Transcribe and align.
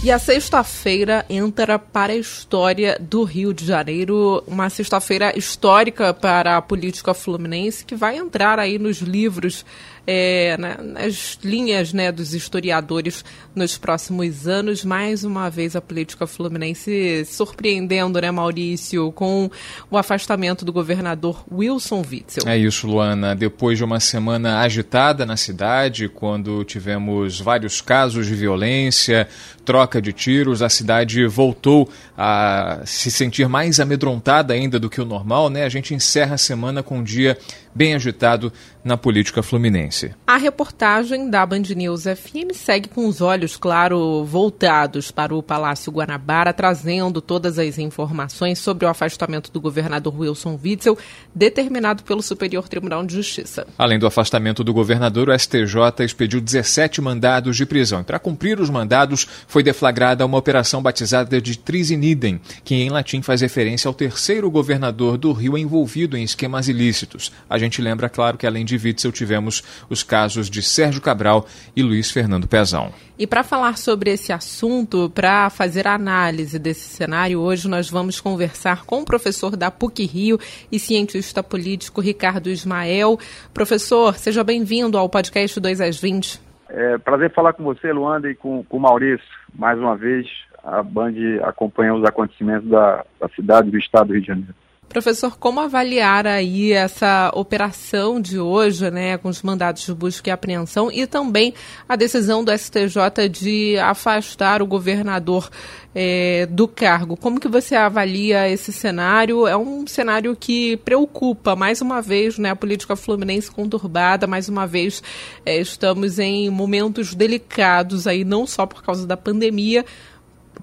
E 0.00 0.12
a 0.12 0.18
sexta-feira 0.18 1.26
entra 1.28 1.76
para 1.76 2.12
a 2.12 2.16
história 2.16 2.96
do 3.00 3.24
Rio 3.24 3.52
de 3.52 3.66
Janeiro, 3.66 4.44
uma 4.46 4.70
sexta-feira 4.70 5.36
histórica 5.36 6.14
para 6.14 6.56
a 6.56 6.62
política 6.62 7.12
fluminense, 7.12 7.84
que 7.84 7.96
vai 7.96 8.16
entrar 8.16 8.60
aí 8.60 8.78
nos 8.78 8.98
livros 8.98 9.66
é, 10.10 10.56
nas 10.56 11.38
linhas 11.44 11.92
né, 11.92 12.10
dos 12.10 12.32
historiadores 12.32 13.22
nos 13.54 13.76
próximos 13.76 14.48
anos. 14.48 14.82
Mais 14.82 15.22
uma 15.22 15.50
vez 15.50 15.76
a 15.76 15.82
política 15.82 16.26
fluminense 16.26 17.26
surpreendendo, 17.26 18.18
né, 18.18 18.30
Maurício, 18.30 19.12
com 19.12 19.50
o 19.90 19.98
afastamento 19.98 20.64
do 20.64 20.72
governador 20.72 21.44
Wilson 21.52 22.02
Witzel. 22.10 22.48
É 22.48 22.56
isso, 22.56 22.86
Luana. 22.86 23.36
Depois 23.36 23.76
de 23.76 23.84
uma 23.84 24.00
semana 24.00 24.60
agitada 24.60 25.26
na 25.26 25.36
cidade, 25.36 26.08
quando 26.08 26.64
tivemos 26.64 27.38
vários 27.38 27.82
casos 27.82 28.26
de 28.26 28.34
violência, 28.34 29.28
troca 29.62 30.00
de 30.00 30.14
tiros, 30.14 30.62
a 30.62 30.70
cidade 30.70 31.26
voltou 31.26 31.86
a 32.16 32.80
se 32.86 33.10
sentir 33.10 33.46
mais 33.46 33.78
amedrontada 33.78 34.54
ainda 34.54 34.80
do 34.80 34.88
que 34.88 35.02
o 35.02 35.04
normal, 35.04 35.50
né? 35.50 35.64
A 35.64 35.68
gente 35.68 35.92
encerra 35.92 36.36
a 36.36 36.38
semana 36.38 36.82
com 36.82 37.00
um 37.00 37.02
dia 37.02 37.36
bem 37.74 37.94
agitado 37.94 38.52
na 38.84 38.96
política 38.96 39.42
fluminense. 39.42 40.14
A 40.26 40.36
reportagem 40.36 41.28
da 41.28 41.44
Band 41.44 41.62
News 41.76 42.04
FM 42.04 42.54
segue 42.54 42.88
com 42.88 43.06
os 43.06 43.20
olhos, 43.20 43.56
claro, 43.56 44.24
voltados 44.24 45.10
para 45.10 45.34
o 45.34 45.42
Palácio 45.42 45.92
Guanabara, 45.92 46.52
trazendo 46.52 47.20
todas 47.20 47.58
as 47.58 47.78
informações 47.78 48.58
sobre 48.58 48.86
o 48.86 48.88
afastamento 48.88 49.52
do 49.52 49.60
governador 49.60 50.18
Wilson 50.18 50.58
Witzel, 50.62 50.96
determinado 51.34 52.02
pelo 52.02 52.22
Superior 52.22 52.68
Tribunal 52.68 53.04
de 53.04 53.14
Justiça. 53.14 53.66
Além 53.76 53.98
do 53.98 54.06
afastamento 54.06 54.64
do 54.64 54.72
governador, 54.72 55.28
o 55.28 55.38
STJ 55.38 56.04
expediu 56.04 56.40
17 56.40 57.00
mandados 57.02 57.56
de 57.56 57.66
prisão. 57.66 58.02
Para 58.02 58.18
cumprir 58.18 58.58
os 58.58 58.70
mandados, 58.70 59.26
foi 59.46 59.62
deflagrada 59.62 60.24
uma 60.24 60.38
operação 60.38 60.82
batizada 60.82 61.40
de 61.40 61.58
Trisinidem, 61.58 62.40
que 62.64 62.74
em 62.74 62.88
latim 62.88 63.20
faz 63.20 63.42
referência 63.42 63.88
ao 63.88 63.94
terceiro 63.94 64.50
governador 64.50 65.18
do 65.18 65.32
Rio 65.32 65.58
envolvido 65.58 66.16
em 66.16 66.22
esquemas 66.22 66.68
ilícitos. 66.68 67.32
A 67.50 67.57
gente 67.58 67.78
gente 67.78 67.82
lembra, 67.82 68.08
claro, 68.08 68.36
que 68.36 68.46
além 68.46 68.64
de 68.64 68.76
Witzel 68.76 69.12
tivemos 69.12 69.62
os 69.88 70.02
casos 70.02 70.50
de 70.50 70.62
Sérgio 70.62 71.00
Cabral 71.00 71.46
e 71.76 71.82
Luiz 71.82 72.10
Fernando 72.10 72.48
Pezão. 72.48 72.90
E 73.18 73.26
para 73.26 73.44
falar 73.44 73.76
sobre 73.76 74.10
esse 74.10 74.32
assunto, 74.32 75.10
para 75.10 75.50
fazer 75.50 75.86
a 75.86 75.94
análise 75.94 76.58
desse 76.58 76.88
cenário, 76.88 77.40
hoje 77.40 77.68
nós 77.68 77.90
vamos 77.90 78.20
conversar 78.20 78.84
com 78.84 79.00
o 79.00 79.04
professor 79.04 79.56
da 79.56 79.70
PUC 79.70 80.04
Rio 80.04 80.38
e 80.70 80.78
cientista 80.78 81.42
político 81.42 82.00
Ricardo 82.00 82.48
Ismael. 82.48 83.18
Professor, 83.54 84.14
seja 84.14 84.42
bem-vindo 84.42 84.98
ao 84.98 85.08
podcast 85.08 85.60
2 85.60 85.80
às 85.80 86.00
20. 86.00 86.40
É 86.70 86.98
prazer 86.98 87.32
falar 87.32 87.52
com 87.54 87.64
você, 87.64 87.92
Luanda, 87.92 88.30
e 88.30 88.34
com 88.34 88.64
o 88.68 88.78
Maurício. 88.78 89.26
Mais 89.54 89.78
uma 89.78 89.96
vez, 89.96 90.26
a 90.62 90.82
Band 90.82 91.14
acompanha 91.42 91.94
os 91.94 92.04
acontecimentos 92.04 92.68
da, 92.68 93.04
da 93.18 93.28
cidade 93.30 93.70
do 93.70 93.78
estado 93.78 94.08
do 94.08 94.12
Rio 94.12 94.22
de 94.22 94.28
Janeiro. 94.28 94.54
Professor, 94.88 95.36
como 95.36 95.60
avaliar 95.60 96.26
aí 96.26 96.72
essa 96.72 97.30
operação 97.34 98.18
de 98.18 98.38
hoje, 98.38 98.90
né, 98.90 99.18
com 99.18 99.28
os 99.28 99.42
mandados 99.42 99.84
de 99.84 99.92
busca 99.92 100.30
e 100.30 100.32
apreensão 100.32 100.90
e 100.90 101.06
também 101.06 101.52
a 101.86 101.94
decisão 101.94 102.42
do 102.42 102.50
STJ 102.50 103.28
de 103.30 103.76
afastar 103.78 104.62
o 104.62 104.66
governador 104.66 105.50
é, 105.94 106.46
do 106.46 106.66
cargo? 106.66 107.18
Como 107.18 107.38
que 107.38 107.48
você 107.48 107.74
avalia 107.74 108.48
esse 108.48 108.72
cenário? 108.72 109.46
É 109.46 109.54
um 109.54 109.86
cenário 109.86 110.34
que 110.34 110.78
preocupa, 110.78 111.54
mais 111.54 111.82
uma 111.82 112.00
vez, 112.00 112.38
né, 112.38 112.50
a 112.50 112.56
política 112.56 112.96
fluminense 112.96 113.50
conturbada, 113.50 114.26
mais 114.26 114.48
uma 114.48 114.66
vez 114.66 115.02
é, 115.44 115.60
estamos 115.60 116.18
em 116.18 116.48
momentos 116.48 117.14
delicados 117.14 118.06
aí, 118.06 118.24
não 118.24 118.46
só 118.46 118.64
por 118.64 118.82
causa 118.82 119.06
da 119.06 119.18
pandemia, 119.18 119.84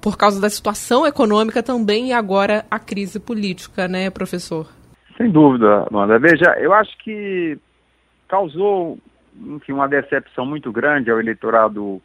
por 0.06 0.20
causa 0.20 0.40
da 0.40 0.52
situação 0.52 1.04
econômica 1.08 1.64
também 1.64 2.10
e 2.10 2.14
agora 2.14 2.64
a 2.70 2.78
crise 2.78 3.20
política, 3.20 3.88
né, 3.88 4.12
professor? 4.12 4.70
Sem 5.18 5.32
dúvida, 5.32 5.88
Amanda. 5.90 6.20
Veja, 6.20 6.56
eu 6.60 6.72
acho 6.74 6.96
que 7.00 7.58
causou 8.28 9.00
enfim, 9.36 9.72
uma 9.72 9.88
decepção 9.88 10.46
muito 10.46 10.72
grande 10.72 11.10
ao 11.10 11.20
eleitorado 11.20 12.00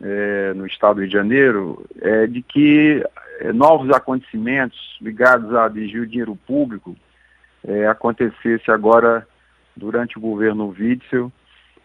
é, 0.00 0.52
no 0.54 0.64
estado 0.64 0.94
do 0.94 1.00
Rio 1.00 1.08
de 1.08 1.12
Janeiro 1.12 1.84
é, 2.00 2.28
de 2.28 2.40
que 2.40 3.04
é, 3.40 3.52
novos 3.52 3.90
acontecimentos 3.90 4.78
ligados 5.00 5.52
a 5.56 5.66
desvio 5.66 6.04
de 6.04 6.12
dinheiro 6.12 6.38
público 6.46 6.94
é, 7.66 7.88
acontecesse 7.88 8.70
agora 8.70 9.26
durante 9.76 10.18
o 10.18 10.20
governo 10.20 10.68
Witzel 10.68 11.32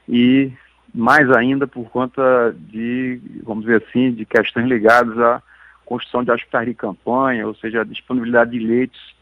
e 0.08 0.54
mais 0.94 1.30
ainda 1.32 1.68
por 1.68 1.90
conta 1.90 2.56
de, 2.58 3.22
vamos 3.44 3.66
dizer 3.66 3.84
assim, 3.88 4.12
de 4.12 4.26
questões 4.26 4.68
ligadas 4.68 5.18
à 5.20 5.42
construção 5.86 6.24
de 6.24 6.32
hospitais 6.32 6.68
de 6.68 6.74
campanha, 6.74 7.48
ou 7.48 7.56
seja, 7.56 7.82
a 7.82 7.86
disponibilidade 7.86 8.52
de 8.52 8.60
leitos 8.60 9.16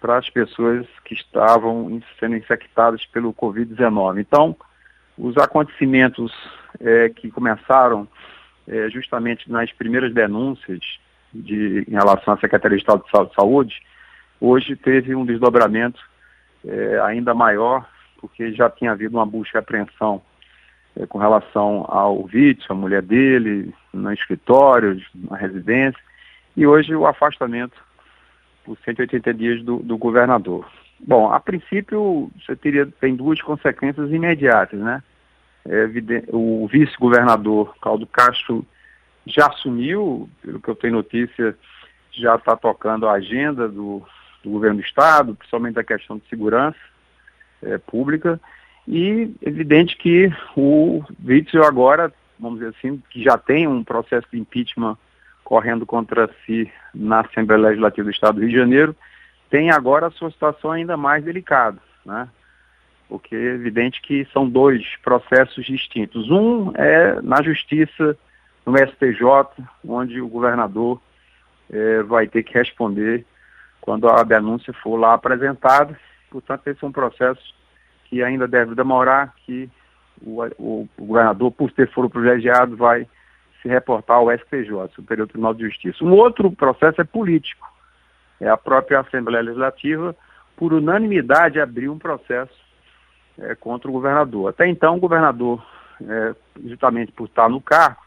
para 0.00 0.18
as 0.18 0.28
pessoas 0.28 0.86
que 1.04 1.14
estavam 1.14 2.00
sendo 2.20 2.36
infectadas 2.36 3.04
pelo 3.06 3.32
Covid-19. 3.32 4.20
Então, 4.20 4.56
os 5.16 5.36
acontecimentos 5.38 6.32
é, 6.80 7.08
que 7.08 7.30
começaram 7.30 8.06
é, 8.68 8.88
justamente 8.90 9.50
nas 9.50 9.72
primeiras 9.72 10.12
denúncias 10.12 10.80
de, 11.32 11.84
em 11.88 11.92
relação 11.92 12.34
à 12.34 12.38
Secretaria 12.38 12.76
de 12.76 12.82
Estado 12.82 13.02
de 13.28 13.34
Saúde, 13.34 13.82
hoje 14.40 14.76
teve 14.76 15.14
um 15.14 15.24
desdobramento 15.24 16.00
é, 16.66 17.00
ainda 17.00 17.34
maior, 17.34 17.88
porque 18.20 18.52
já 18.52 18.68
tinha 18.70 18.92
havido 18.92 19.16
uma 19.16 19.26
busca 19.26 19.58
e 19.58 19.60
apreensão 19.60 20.22
é, 20.96 21.06
com 21.06 21.18
relação 21.18 21.84
ao 21.88 22.24
vítima, 22.24 22.74
a 22.74 22.78
mulher 22.78 23.02
dele, 23.02 23.74
no 23.92 24.12
escritório, 24.12 25.00
na 25.14 25.36
residência, 25.36 26.00
e 26.56 26.66
hoje 26.66 26.94
o 26.94 27.06
afastamento 27.06 27.76
por 28.64 28.78
180 28.84 29.34
dias 29.34 29.62
do, 29.62 29.78
do 29.78 29.98
governador. 29.98 30.66
Bom, 31.00 31.32
a 31.32 31.40
princípio 31.40 32.30
você 32.40 32.56
teria, 32.56 32.86
tem 33.00 33.14
duas 33.14 33.40
consequências 33.42 34.10
imediatas, 34.10 34.80
né? 34.80 35.02
É, 35.66 35.86
o 36.28 36.68
vice-governador 36.68 37.74
Caldo 37.80 38.06
Castro 38.06 38.64
já 39.26 39.46
assumiu, 39.46 40.28
pelo 40.42 40.60
que 40.60 40.68
eu 40.68 40.74
tenho 40.74 40.94
notícia, 40.94 41.56
já 42.12 42.36
está 42.36 42.54
tocando 42.54 43.08
a 43.08 43.12
agenda 43.12 43.66
do, 43.66 44.02
do 44.42 44.50
governo 44.50 44.80
do 44.80 44.86
Estado, 44.86 45.34
principalmente 45.34 45.78
a 45.78 45.84
questão 45.84 46.18
de 46.18 46.28
segurança 46.28 46.78
é, 47.62 47.78
pública, 47.78 48.40
e 48.86 49.34
evidente 49.42 49.96
que 49.96 50.30
o 50.56 51.02
Witzel 51.24 51.64
agora, 51.64 52.12
vamos 52.38 52.58
dizer 52.58 52.74
assim, 52.76 53.02
que 53.10 53.22
já 53.22 53.38
tem 53.38 53.66
um 53.66 53.82
processo 53.82 54.26
de 54.30 54.38
impeachment 54.38 54.96
correndo 55.42 55.86
contra 55.86 56.30
si 56.44 56.70
na 56.94 57.20
Assembleia 57.20 57.62
Legislativa 57.62 58.04
do 58.04 58.10
Estado 58.10 58.34
do 58.36 58.40
Rio 58.40 58.50
de 58.50 58.56
Janeiro, 58.56 58.96
tem 59.50 59.70
agora 59.70 60.08
a 60.08 60.10
sua 60.10 60.30
situação 60.30 60.70
ainda 60.70 60.96
mais 60.96 61.24
delicada, 61.24 61.78
né? 62.04 62.28
Porque 63.08 63.34
é 63.36 63.54
evidente 63.54 64.00
que 64.00 64.26
são 64.32 64.48
dois 64.48 64.84
processos 65.02 65.64
distintos. 65.64 66.30
Um 66.30 66.72
é 66.74 67.20
na 67.22 67.42
Justiça, 67.42 68.16
no 68.66 68.76
STJ, 68.76 69.64
onde 69.86 70.20
o 70.20 70.28
governador 70.28 71.00
é, 71.70 72.02
vai 72.02 72.26
ter 72.26 72.42
que 72.42 72.54
responder 72.54 73.24
quando 73.80 74.08
a 74.08 74.22
denúncia 74.22 74.72
for 74.72 74.96
lá 74.96 75.14
apresentada. 75.14 75.98
Portanto, 76.30 76.66
esse 76.66 76.82
é 76.82 76.86
um 76.86 76.92
processo 76.92 77.54
que 78.14 78.22
ainda 78.22 78.46
deve 78.46 78.76
demorar, 78.76 79.34
que 79.44 79.68
o, 80.22 80.40
o, 80.56 80.88
o 80.96 81.04
governador, 81.04 81.50
por 81.50 81.72
ter 81.72 81.90
foro 81.90 82.08
privilegiado, 82.08 82.76
vai 82.76 83.08
se 83.60 83.66
reportar 83.66 84.18
ao 84.18 84.30
STJ, 84.30 84.70
Superior 84.94 85.26
Tribunal 85.26 85.52
de 85.52 85.64
Justiça. 85.64 86.04
Um 86.04 86.12
outro 86.12 86.48
processo 86.52 87.00
é 87.00 87.04
político. 87.04 87.68
É 88.40 88.48
a 88.48 88.56
própria 88.56 89.00
Assembleia 89.00 89.42
Legislativa, 89.42 90.14
por 90.56 90.72
unanimidade, 90.72 91.58
abriu 91.58 91.92
um 91.92 91.98
processo 91.98 92.54
é, 93.36 93.56
contra 93.56 93.88
o 93.88 93.92
governador. 93.92 94.50
Até 94.50 94.68
então, 94.68 94.94
o 94.94 95.00
governador, 95.00 95.60
é, 96.00 96.34
justamente 96.64 97.10
por 97.10 97.26
estar 97.26 97.48
no 97.48 97.60
cargo, 97.60 98.00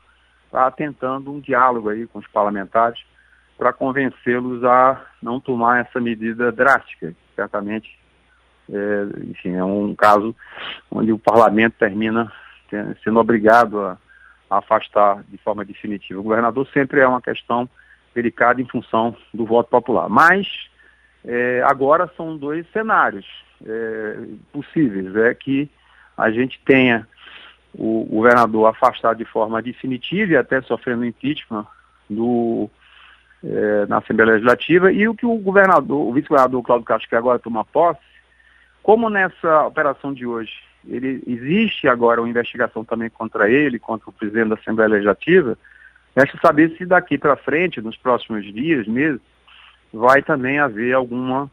está 0.46 0.72
tentando 0.72 1.34
um 1.34 1.42
diálogo 1.42 1.90
aí 1.90 2.08
com 2.08 2.20
os 2.20 2.28
parlamentares 2.28 3.04
para 3.58 3.74
convencê-los 3.74 4.64
a 4.64 5.06
não 5.22 5.42
tomar 5.42 5.82
essa 5.82 6.00
medida 6.00 6.50
drástica. 6.50 7.14
Certamente 7.36 8.07
é, 8.72 9.30
enfim, 9.30 9.56
é 9.56 9.64
um 9.64 9.96
caso 9.96 10.36
onde 10.92 11.12
o 11.12 11.20
parlamento 11.20 11.76
termina 11.80 12.32
sendo 13.04 13.20
obrigado 13.20 13.80
a, 13.80 13.98
a 14.50 14.58
afastar 14.58 15.24
de 15.30 15.38
forma 15.38 15.64
definitiva. 15.64 16.20
O 16.20 16.24
governador 16.24 16.68
sempre 16.74 17.00
é 17.00 17.08
uma 17.08 17.22
questão 17.22 17.70
delicada 18.14 18.62
em 18.62 18.68
função 18.68 19.16
do 19.34 19.46
voto 19.46 19.70
popular. 19.70 20.10
Mas 20.10 20.48
É, 21.30 21.62
agora 21.66 22.10
são 22.16 22.38
dois 22.38 22.66
cenários 22.72 23.26
é, 23.66 24.18
possíveis. 24.54 25.14
É 25.16 25.34
que 25.34 25.70
a 26.16 26.32
gente 26.32 26.58
tenha 26.64 27.06
o 27.74 28.08
governador 28.10 28.68
afastado 28.68 29.18
de 29.18 29.26
forma 29.26 29.62
definitiva 29.62 30.32
e 30.32 30.38
até 30.38 30.62
sofrendo 30.62 31.04
impeachment 31.04 31.66
do, 32.10 32.70
é, 33.44 33.86
na 33.88 33.98
Assembleia 33.98 34.34
Legislativa 34.34 34.90
e 34.90 35.06
o 35.08 35.14
que 35.14 35.26
o 35.26 35.38
governador, 35.38 36.08
o 36.08 36.14
vice-governador 36.14 36.64
Cláudio 36.64 36.86
Castro, 36.86 37.10
que 37.10 37.16
agora 37.16 37.40
toma 37.40 37.66
posse, 37.66 38.00
como 38.88 39.10
nessa 39.10 39.68
operação 39.68 40.14
de 40.14 40.26
hoje 40.26 40.54
ele, 40.88 41.22
existe 41.28 41.90
agora 41.90 42.22
uma 42.22 42.30
investigação 42.30 42.86
também 42.86 43.10
contra 43.10 43.52
ele, 43.52 43.78
contra 43.78 44.10
o 44.10 44.14
presidente 44.14 44.48
da 44.48 44.56
Assembleia 44.56 44.92
Legislativa, 44.92 45.58
resta 46.16 46.40
saber 46.42 46.74
se 46.78 46.86
daqui 46.86 47.18
para 47.18 47.36
frente, 47.36 47.82
nos 47.82 47.98
próximos 47.98 48.46
dias, 48.46 48.88
meses, 48.88 49.20
vai 49.92 50.22
também 50.22 50.58
haver 50.58 50.94
alguma 50.94 51.52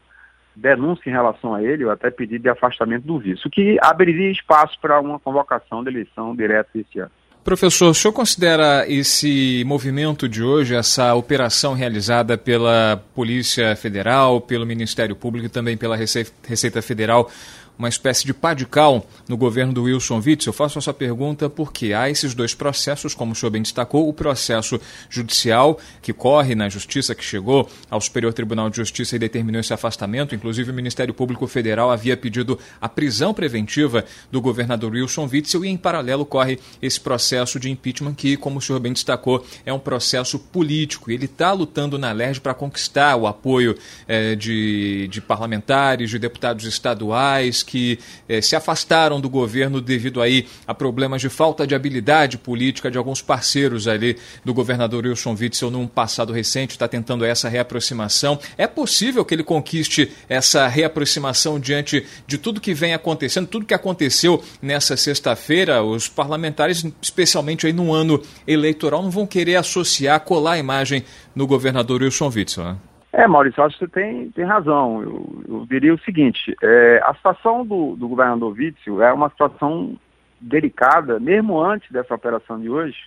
denúncia 0.55 1.09
em 1.09 1.11
relação 1.11 1.53
a 1.53 1.61
ele, 1.61 1.83
ou 1.83 1.91
até 1.91 2.09
pedido 2.09 2.43
de 2.43 2.49
afastamento 2.49 3.05
do 3.05 3.19
vice, 3.19 3.45
o 3.45 3.49
que 3.49 3.77
abriria 3.81 4.31
espaço 4.31 4.79
para 4.79 5.01
uma 5.01 5.19
convocação 5.19 5.83
de 5.83 5.89
eleição 5.89 6.33
direta 6.33 6.69
esse 6.73 6.99
ano. 6.99 7.11
Professor, 7.45 7.91
o 7.91 7.93
senhor 7.93 8.11
considera 8.11 8.89
esse 8.89 9.63
movimento 9.67 10.27
de 10.27 10.41
hoje, 10.41 10.73
essa 10.73 11.13
operação 11.13 11.75
realizada 11.75 12.39
pela 12.39 12.99
Polícia 13.13 13.75
Federal, 13.75 14.41
pelo 14.41 14.65
Ministério 14.65 15.15
Público 15.15 15.45
e 15.45 15.49
também 15.49 15.77
pela 15.77 15.95
Receita 15.95 16.81
Federal, 16.81 17.29
uma 17.77 17.89
espécie 17.89 18.25
de 18.25 18.33
pá 18.33 18.53
de 18.53 18.65
cal 18.65 19.05
no 19.27 19.37
governo 19.37 19.73
do 19.73 19.83
Wilson 19.83 20.21
Witzel. 20.25 20.49
Eu 20.49 20.53
faço 20.53 20.79
essa 20.79 20.93
pergunta 20.93 21.49
porque 21.49 21.93
há 21.93 22.09
esses 22.09 22.33
dois 22.33 22.53
processos, 22.53 23.13
como 23.13 23.33
o 23.33 23.35
senhor 23.35 23.51
bem 23.51 23.61
destacou, 23.61 24.07
o 24.07 24.13
processo 24.13 24.79
judicial 25.09 25.79
que 26.01 26.13
corre 26.13 26.55
na 26.55 26.69
Justiça, 26.69 27.15
que 27.15 27.23
chegou 27.23 27.69
ao 27.89 27.99
Superior 27.99 28.33
Tribunal 28.33 28.69
de 28.69 28.77
Justiça 28.77 29.15
e 29.15 29.19
determinou 29.19 29.59
esse 29.59 29.73
afastamento. 29.73 30.35
Inclusive, 30.35 30.71
o 30.71 30.73
Ministério 30.73 31.13
Público 31.13 31.47
Federal 31.47 31.91
havia 31.91 32.15
pedido 32.15 32.59
a 32.79 32.87
prisão 32.87 33.33
preventiva 33.33 34.05
do 34.31 34.41
governador 34.41 34.91
Wilson 34.93 35.27
Witzel 35.31 35.65
e, 35.65 35.69
em 35.69 35.77
paralelo, 35.77 36.25
corre 36.25 36.59
esse 36.81 36.99
processo 36.99 37.59
de 37.59 37.69
impeachment 37.69 38.13
que, 38.13 38.37
como 38.37 38.59
o 38.59 38.61
senhor 38.61 38.79
bem 38.79 38.93
destacou, 38.93 39.45
é 39.65 39.73
um 39.73 39.79
processo 39.79 40.39
político. 40.39 41.11
Ele 41.11 41.25
está 41.25 41.51
lutando 41.51 41.97
na 41.97 42.11
LERJ 42.11 42.39
para 42.39 42.53
conquistar 42.53 43.15
o 43.15 43.27
apoio 43.27 43.77
eh, 44.07 44.35
de, 44.35 45.07
de 45.09 45.21
parlamentares, 45.21 46.09
de 46.09 46.19
deputados 46.19 46.65
estaduais, 46.65 47.63
que 47.65 47.99
eh, 48.29 48.41
se 48.41 48.55
afastaram 48.55 49.19
do 49.19 49.29
governo 49.29 49.81
devido 49.81 50.21
aí 50.21 50.47
a 50.65 50.73
problemas 50.73 51.21
de 51.21 51.29
falta 51.29 51.67
de 51.67 51.75
habilidade 51.75 52.37
política 52.37 52.89
de 52.89 52.97
alguns 52.97 53.21
parceiros 53.21 53.87
ali 53.87 54.17
do 54.43 54.53
governador 54.53 55.05
Wilson 55.05 55.35
Witzel 55.37 55.71
num 55.71 55.87
passado 55.87 56.31
recente, 56.31 56.71
está 56.71 56.87
tentando 56.87 57.25
essa 57.25 57.49
reaproximação. 57.49 58.39
É 58.57 58.67
possível 58.67 59.25
que 59.25 59.33
ele 59.33 59.43
conquiste 59.43 60.11
essa 60.29 60.67
reaproximação 60.67 61.59
diante 61.59 62.05
de 62.27 62.37
tudo 62.37 62.61
que 62.61 62.73
vem 62.73 62.93
acontecendo, 62.93 63.47
tudo 63.47 63.65
que 63.65 63.73
aconteceu 63.73 64.41
nessa 64.61 64.95
sexta-feira? 64.95 65.83
Os 65.83 66.07
parlamentares, 66.07 66.85
especialmente 67.01 67.65
aí 67.65 67.73
no 67.73 67.93
ano 67.93 68.21
eleitoral, 68.47 69.01
não 69.01 69.11
vão 69.11 69.25
querer 69.25 69.55
associar, 69.55 70.19
colar 70.21 70.53
a 70.53 70.59
imagem 70.59 71.03
no 71.35 71.47
governador 71.47 72.01
Wilson 72.01 72.31
Witzel, 72.33 72.63
né? 72.63 72.77
É, 73.17 73.25
Maurício, 73.27 73.63
acho 73.63 73.79
que 73.79 73.85
você 73.85 73.91
tem, 73.91 74.29
tem 74.31 74.43
razão. 74.43 75.01
Eu, 75.01 75.43
eu 75.47 75.65
diria 75.69 75.93
o 75.93 75.99
seguinte, 75.99 76.53
é, 76.61 77.01
a 77.01 77.13
situação 77.13 77.65
do, 77.65 77.95
do 77.95 78.09
governador 78.09 78.51
Witzel 78.51 79.01
é 79.01 79.13
uma 79.13 79.29
situação 79.29 79.97
delicada, 80.41 81.17
mesmo 81.17 81.57
antes 81.63 81.89
dessa 81.89 82.13
operação 82.13 82.59
de 82.59 82.69
hoje. 82.69 82.97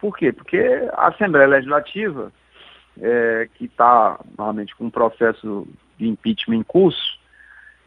Por 0.00 0.16
quê? 0.16 0.32
Porque 0.32 0.58
a 0.94 1.08
Assembleia 1.08 1.46
Legislativa, 1.46 2.32
é, 3.00 3.48
que 3.54 3.66
está 3.66 4.18
normalmente 4.36 4.74
com 4.74 4.86
um 4.86 4.90
processo 4.90 5.64
de 5.96 6.08
impeachment 6.08 6.56
em 6.56 6.62
curso, 6.64 7.20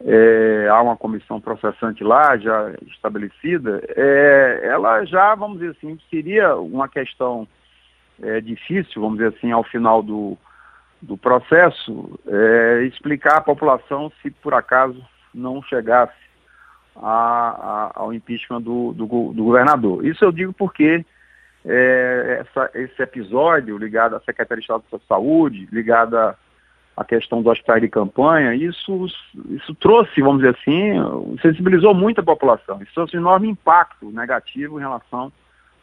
é, 0.00 0.66
há 0.70 0.80
uma 0.80 0.96
comissão 0.96 1.42
processante 1.42 2.02
lá, 2.02 2.38
já 2.38 2.72
estabelecida, 2.86 3.82
é, 3.94 4.60
ela 4.64 5.04
já, 5.04 5.34
vamos 5.34 5.58
dizer 5.58 5.76
assim, 5.76 5.98
seria 6.08 6.56
uma 6.56 6.88
questão 6.88 7.46
é, 8.22 8.40
difícil, 8.40 9.02
vamos 9.02 9.18
dizer 9.18 9.36
assim, 9.36 9.52
ao 9.52 9.62
final 9.64 10.02
do, 10.02 10.38
do 11.04 11.16
processo, 11.16 12.18
é, 12.26 12.84
explicar 12.84 13.36
à 13.36 13.40
população 13.40 14.10
se 14.22 14.30
por 14.30 14.54
acaso 14.54 15.00
não 15.34 15.62
chegasse 15.62 16.14
a, 16.96 17.08
a, 17.08 17.92
ao 17.94 18.12
impeachment 18.12 18.62
do, 18.62 18.92
do, 18.92 19.06
do, 19.06 19.44
governador. 19.44 20.04
Isso 20.06 20.24
eu 20.24 20.32
digo 20.32 20.52
porque 20.52 21.04
é, 21.64 22.40
essa, 22.40 22.70
esse 22.74 23.02
episódio 23.02 23.76
ligado 23.76 24.16
à 24.16 24.20
Secretaria 24.20 24.60
de 24.60 24.64
Estado 24.64 24.84
da 24.90 24.98
Saúde, 25.06 25.68
ligado 25.70 26.16
à, 26.16 27.04
questão 27.06 27.42
do 27.42 27.50
hospital 27.50 27.80
de 27.80 27.88
campanha, 27.88 28.54
isso, 28.54 29.06
isso 29.50 29.74
trouxe, 29.74 30.22
vamos 30.22 30.38
dizer 30.42 30.56
assim, 30.58 31.38
sensibilizou 31.42 31.92
muito 31.92 32.20
a 32.20 32.24
população. 32.24 32.80
Isso 32.80 32.94
trouxe 32.94 33.16
um 33.16 33.20
enorme 33.20 33.48
impacto 33.48 34.10
negativo 34.10 34.78
em 34.78 34.82
relação 34.82 35.30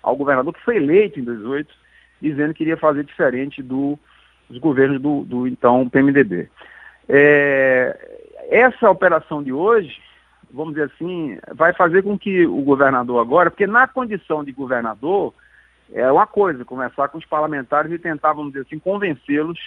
ao 0.02 0.16
governador 0.16 0.54
que 0.54 0.64
foi 0.64 0.78
eleito 0.78 1.20
em 1.20 1.24
2018, 1.24 1.74
dizendo 2.22 2.54
que 2.54 2.64
iria 2.64 2.78
fazer 2.78 3.04
diferente 3.04 3.62
do 3.62 4.00
dos 4.52 4.60
governos 4.60 5.02
do, 5.02 5.24
do 5.24 5.48
então 5.48 5.88
PMDB. 5.90 6.50
É, 7.08 8.20
essa 8.50 8.90
operação 8.90 9.42
de 9.42 9.54
hoje, 9.54 9.98
vamos 10.52 10.74
dizer 10.74 10.92
assim, 10.94 11.38
vai 11.54 11.74
fazer 11.74 12.04
com 12.04 12.18
que 12.18 12.46
o 12.46 12.62
governador 12.62 13.22
agora, 13.22 13.50
porque 13.50 13.66
na 13.66 13.88
condição 13.88 14.44
de 14.44 14.52
governador, 14.52 15.34
é 15.94 16.10
uma 16.12 16.28
coisa, 16.28 16.66
conversar 16.66 17.10
com 17.10 17.18
os 17.18 17.26
parlamentares 17.26 17.92
e 17.92 18.00
tentar, 18.00 18.34
vamos 18.34 18.54
dizer 18.54 18.66
assim, 18.66 18.80
convencê-los 18.80 19.60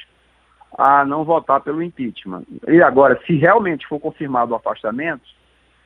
a 0.77 1.05
não 1.05 1.25
votar 1.25 1.61
pelo 1.61 1.83
impeachment. 1.83 2.45
E 2.67 2.83
agora, 2.83 3.21
se 3.27 3.35
realmente 3.37 3.87
for 3.87 4.01
confirmado 4.01 4.53
o 4.53 4.57
afastamento, 4.57 5.25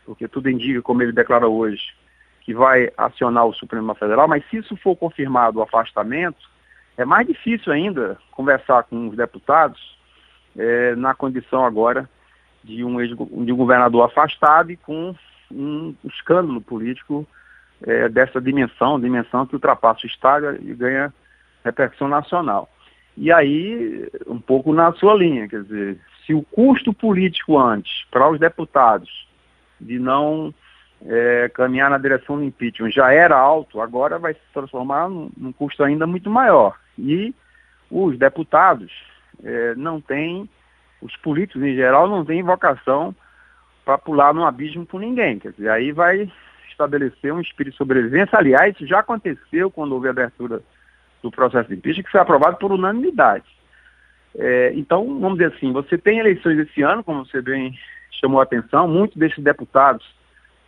porque 0.06 0.27
tudo 0.27 0.49
indica, 0.49 0.81
como 0.81 1.03
ele 1.03 1.12
declara 1.12 1.47
hoje, 1.47 1.93
que 2.41 2.55
vai 2.55 2.91
acionar 2.97 3.45
o 3.45 3.53
Supremo 3.53 3.95
Federal, 3.95 4.27
mas 4.27 4.43
se 4.49 4.56
isso 4.56 4.77
for 4.77 4.97
confirmado 4.97 5.59
o 5.59 5.62
afastamento, 5.62 6.39
é 6.99 7.05
mais 7.05 7.27
difícil 7.27 7.73
ainda 7.73 8.19
conversar 8.33 8.83
com 8.83 9.09
os 9.09 9.17
deputados 9.17 9.97
é, 10.56 10.97
na 10.97 11.15
condição 11.15 11.65
agora 11.65 12.11
de 12.62 12.85
um, 12.85 12.97
de 13.45 13.53
um 13.53 13.56
governador 13.56 14.05
afastado 14.05 14.73
e 14.73 14.77
com 14.77 15.15
um 15.50 15.95
escândalo 16.05 16.61
político 16.61 17.27
é, 17.83 18.09
dessa 18.09 18.41
dimensão, 18.41 19.00
dimensão 19.00 19.47
que 19.47 19.55
ultrapassa 19.55 20.00
o 20.05 20.09
Estado 20.09 20.59
e 20.61 20.75
ganha 20.75 21.15
repercussão 21.65 22.09
nacional. 22.09 22.69
E 23.17 23.33
aí, 23.33 24.09
um 24.27 24.41
pouco 24.41 24.73
na 24.73 24.93
sua 24.93 25.15
linha, 25.15 25.49
quer 25.49 25.62
dizer, 25.62 26.00
se 26.27 26.35
o 26.35 26.43
custo 26.43 26.93
político 26.93 27.57
antes 27.59 28.05
para 28.11 28.28
os 28.28 28.40
deputados 28.40 29.28
de 29.81 30.00
não 30.00 30.52
é, 31.07 31.49
caminhar 31.55 31.90
na 31.90 31.99
direção 31.99 32.37
do 32.37 32.45
impeachment 32.45 32.90
já 32.90 33.12
era 33.12 33.37
alto, 33.37 33.81
agora 33.81 34.19
vai 34.19 34.35
se 34.35 34.40
transformar 34.52 35.09
num, 35.09 35.31
num 35.37 35.52
custo 35.52 35.83
ainda 35.85 36.07
muito 36.07 36.31
maior. 36.31 36.76
E 36.99 37.35
os 37.90 38.19
deputados 38.19 38.93
é, 39.43 39.75
não 39.75 40.00
têm, 40.00 40.49
os 41.00 41.17
políticos 41.17 41.62
em 41.62 41.75
geral 41.75 42.09
não 42.09 42.25
têm 42.25 42.43
vocação 42.43 43.14
para 43.85 43.97
pular 43.97 44.35
no 44.35 44.45
abismo 44.45 44.85
por 44.85 45.00
ninguém. 45.00 45.38
Quer 45.38 45.52
dizer, 45.52 45.71
aí 45.71 45.93
vai 45.93 46.31
estabelecer 46.69 47.33
um 47.33 47.40
espírito 47.40 47.73
de 47.73 47.78
sobrevivência. 47.78 48.38
Aliás, 48.38 48.75
isso 48.75 48.87
já 48.87 48.99
aconteceu 48.99 49.71
quando 49.71 49.93
houve 49.93 50.09
a 50.09 50.11
abertura 50.11 50.61
do 51.23 51.31
processo 51.31 51.69
de 51.69 51.76
impeachment, 51.76 52.05
que 52.05 52.11
foi 52.11 52.21
aprovado 52.21 52.57
por 52.59 52.73
unanimidade. 52.73 53.47
É, 54.37 54.73
então, 54.75 55.05
vamos 55.19 55.38
dizer 55.38 55.55
assim, 55.55 55.73
você 55.73 55.97
tem 55.97 56.19
eleições 56.19 56.59
esse 56.59 56.83
ano, 56.83 57.02
como 57.02 57.25
você 57.25 57.40
bem 57.40 57.75
chamou 58.21 58.40
a 58.40 58.43
atenção, 58.43 58.88
muitos 58.88 59.17
desses 59.17 59.43
deputados 59.43 60.18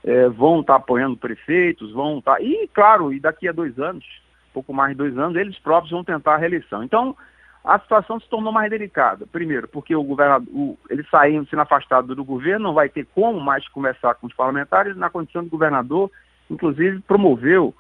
é, 0.05 0.29
vão 0.29 0.61
estar 0.61 0.75
tá 0.75 0.79
apoiando 0.79 1.17
prefeitos, 1.17 1.93
vão 1.93 2.19
estar. 2.19 2.37
Tá, 2.37 2.43
e, 2.43 2.69
claro, 2.73 3.13
e 3.13 3.21
daqui 3.21 3.49
a 3.49 3.53
dois 3.53 3.79
anos, 3.79 4.05
pouco 4.53 4.73
mais 4.73 4.93
de 4.93 4.99
dois 4.99 5.17
anos, 5.19 5.37
eles 5.37 5.59
próprios 5.59 5.91
vão 5.91 6.05
tentar 6.05 6.35
a 6.35 6.39
reeleição. 6.39 6.83
Então, 6.83 7.17
a 7.65 7.79
situação 7.79 8.19
se 8.19 8.29
tornou 8.29 8.53
mais 8.53 8.71
delicada. 8.71 9.27
Primeiro, 9.27 9.69
porque 9.69 9.95
o 9.95 10.03
governador, 10.03 10.49
o, 10.53 10.79
ele 10.89 11.05
saindo, 11.11 11.49
sendo 11.49 11.63
afastado 11.63 12.15
do 12.15 12.25
governo, 12.25 12.69
não 12.69 12.75
vai 12.75 12.89
ter 12.89 13.07
como 13.15 13.39
mais 13.41 13.69
conversar 13.69 14.15
com 14.15 14.27
os 14.27 14.35
parlamentares, 14.35 14.97
na 14.97 15.11
condição 15.11 15.43
de 15.43 15.51
governador, 15.51 16.11
inclusive 16.51 17.01
promoveu 17.01 17.75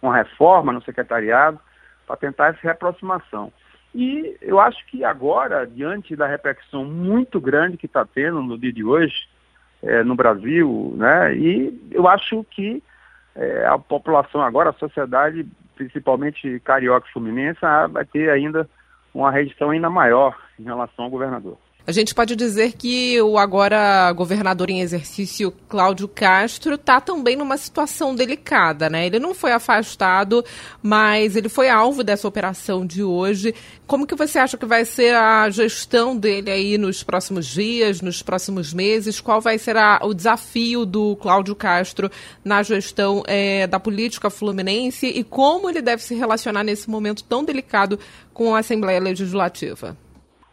uma 0.00 0.14
reforma 0.14 0.72
no 0.72 0.82
secretariado 0.82 1.58
para 2.06 2.16
tentar 2.16 2.48
essa 2.48 2.60
reaproximação. 2.62 3.52
E 3.94 4.36
eu 4.40 4.60
acho 4.60 4.84
que 4.86 5.04
agora, 5.04 5.66
diante 5.66 6.16
da 6.16 6.26
repercussão 6.26 6.84
muito 6.84 7.40
grande 7.40 7.76
que 7.76 7.86
está 7.86 8.04
tendo 8.04 8.42
no 8.42 8.58
dia 8.58 8.72
de 8.72 8.84
hoje, 8.84 9.14
é, 9.84 10.02
no 10.02 10.14
Brasil, 10.14 10.94
né, 10.96 11.34
e 11.36 11.88
eu 11.90 12.08
acho 12.08 12.44
que 12.50 12.82
é, 13.34 13.66
a 13.66 13.78
população 13.78 14.42
agora, 14.42 14.70
a 14.70 14.74
sociedade 14.74 15.46
principalmente 15.76 16.60
carioca 16.60 17.06
e 17.08 17.12
fluminense, 17.12 17.60
vai 17.90 18.04
ter 18.04 18.30
ainda 18.30 18.68
uma 19.12 19.30
redição 19.30 19.70
ainda 19.70 19.90
maior 19.90 20.38
em 20.58 20.64
relação 20.64 21.04
ao 21.04 21.10
governador. 21.10 21.58
A 21.86 21.92
gente 21.92 22.14
pode 22.14 22.34
dizer 22.34 22.72
que 22.72 23.20
o 23.20 23.36
agora 23.36 24.10
governador 24.12 24.70
em 24.70 24.80
exercício 24.80 25.52
Cláudio 25.68 26.08
Castro 26.08 26.76
está 26.76 26.98
também 26.98 27.36
numa 27.36 27.58
situação 27.58 28.14
delicada, 28.14 28.88
né? 28.88 29.04
Ele 29.04 29.18
não 29.18 29.34
foi 29.34 29.52
afastado, 29.52 30.42
mas 30.82 31.36
ele 31.36 31.50
foi 31.50 31.68
alvo 31.68 32.02
dessa 32.02 32.26
operação 32.26 32.86
de 32.86 33.02
hoje. 33.02 33.54
Como 33.86 34.06
que 34.06 34.14
você 34.14 34.38
acha 34.38 34.56
que 34.56 34.64
vai 34.64 34.86
ser 34.86 35.14
a 35.14 35.50
gestão 35.50 36.16
dele 36.16 36.50
aí 36.50 36.78
nos 36.78 37.02
próximos 37.02 37.44
dias, 37.44 38.00
nos 38.00 38.22
próximos 38.22 38.72
meses? 38.72 39.20
Qual 39.20 39.42
vai 39.42 39.58
ser 39.58 39.76
a, 39.76 40.00
o 40.04 40.14
desafio 40.14 40.86
do 40.86 41.16
Cláudio 41.16 41.54
Castro 41.54 42.10
na 42.42 42.62
gestão 42.62 43.22
é, 43.26 43.66
da 43.66 43.78
política 43.78 44.30
fluminense 44.30 45.06
e 45.06 45.22
como 45.22 45.68
ele 45.68 45.82
deve 45.82 46.02
se 46.02 46.14
relacionar 46.14 46.64
nesse 46.64 46.88
momento 46.88 47.22
tão 47.24 47.44
delicado 47.44 47.98
com 48.32 48.54
a 48.54 48.60
Assembleia 48.60 49.00
Legislativa? 49.00 49.94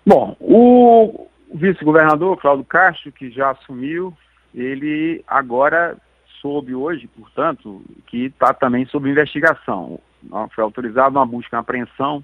Bom, 0.06 0.36
o 0.40 1.28
vice-governador 1.54 2.38
Cláudio 2.38 2.66
Castro, 2.66 3.12
que 3.12 3.30
já 3.30 3.52
assumiu, 3.52 4.14
ele 4.54 5.24
agora 5.28 5.96
soube 6.42 6.74
hoje, 6.74 7.08
portanto, 7.08 7.84
que 8.08 8.26
está 8.26 8.54
também 8.54 8.86
sob 8.86 9.10
investigação. 9.10 10.00
Foi 10.56 10.64
autorizada 10.64 11.20
uma 11.20 11.26
busca 11.26 11.56
e 11.56 11.60
apreensão 11.60 12.24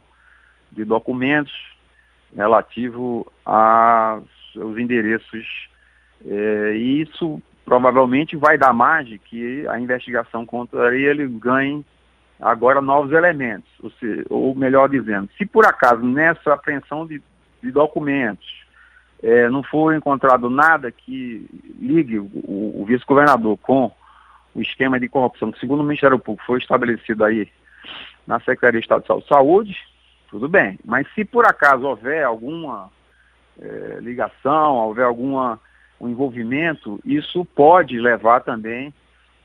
de 0.72 0.84
documentos 0.84 1.54
relativo 2.36 3.32
aos 3.46 4.78
endereços. 4.78 5.70
É, 6.26 6.74
e 6.76 7.02
isso 7.02 7.42
provavelmente 7.64 8.36
vai 8.36 8.58
dar 8.58 8.74
margem 8.74 9.20
que 9.20 9.68
a 9.68 9.80
investigação 9.80 10.46
contra 10.46 10.96
ele 10.96 11.28
ganhe 11.28 11.86
agora 12.42 12.82
novos 12.82 13.12
elementos. 13.12 13.70
Ou, 13.80 13.92
ou 14.30 14.56
melhor 14.56 14.90
dizendo, 14.90 15.30
se 15.38 15.46
por 15.46 15.66
acaso 15.66 16.02
nessa 16.02 16.54
apreensão 16.54 17.06
de 17.06 17.22
de 17.62 17.72
documentos, 17.72 18.66
é, 19.22 19.50
não 19.50 19.64
for 19.64 19.96
encontrado 19.96 20.50
nada 20.50 20.92
que 20.92 21.48
ligue 21.80 22.20
o, 22.20 22.30
o 22.82 22.86
vice-governador 22.86 23.58
com 23.58 23.92
o 24.54 24.62
esquema 24.62 25.00
de 25.00 25.10
corrupção 25.10 25.52
que, 25.52 25.60
segundo 25.60 25.82
o 25.82 25.84
Ministério 25.84 26.20
Público, 26.20 26.46
foi 26.46 26.60
estabelecido 26.60 27.24
aí 27.24 27.48
na 28.26 28.40
Secretaria 28.40 28.80
de 28.80 28.86
Estado 28.86 29.04
de 29.22 29.28
Saúde, 29.28 29.78
tudo 30.30 30.48
bem. 30.48 30.80
Mas 30.86 31.08
se 31.14 31.24
por 31.24 31.46
acaso 31.46 31.88
houver 31.88 32.24
alguma 32.24 32.90
é, 33.60 33.98
ligação, 34.02 34.76
houver 34.76 35.06
algum 35.06 35.38
um 36.00 36.10
envolvimento, 36.10 37.00
isso 37.04 37.44
pode 37.44 38.00
levar 38.00 38.42
também 38.42 38.94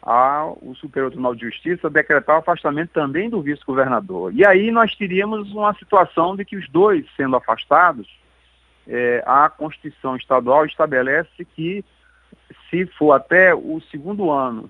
ao 0.03 0.59
Superior 0.75 1.11
Tribunal 1.11 1.35
de 1.35 1.47
Justiça 1.47 1.89
decretar 1.89 2.37
o 2.37 2.39
afastamento 2.41 2.91
também 2.91 3.31
do 3.31 3.41
vice-governador. 3.41 4.35
E 4.35 4.45
aí 4.45 4.73
nós 4.73 4.95
teríamos 4.97 5.53
uma 5.53 5.73
situação 5.75 6.35
de 6.35 6.45
que 6.45 6.57
os 6.57 6.69
dois 6.69 7.07
sendo 7.17 7.37
afastados, 7.37 8.09
é, 8.89 9.23
a 9.25 9.49
Constituição 9.49 10.17
Estadual 10.17 10.67
estabelece 10.67 11.45
que 11.55 11.85
se 12.69 12.85
for 12.87 13.13
até 13.13 13.55
o 13.55 13.81
segundo 13.93 14.31
ano 14.31 14.69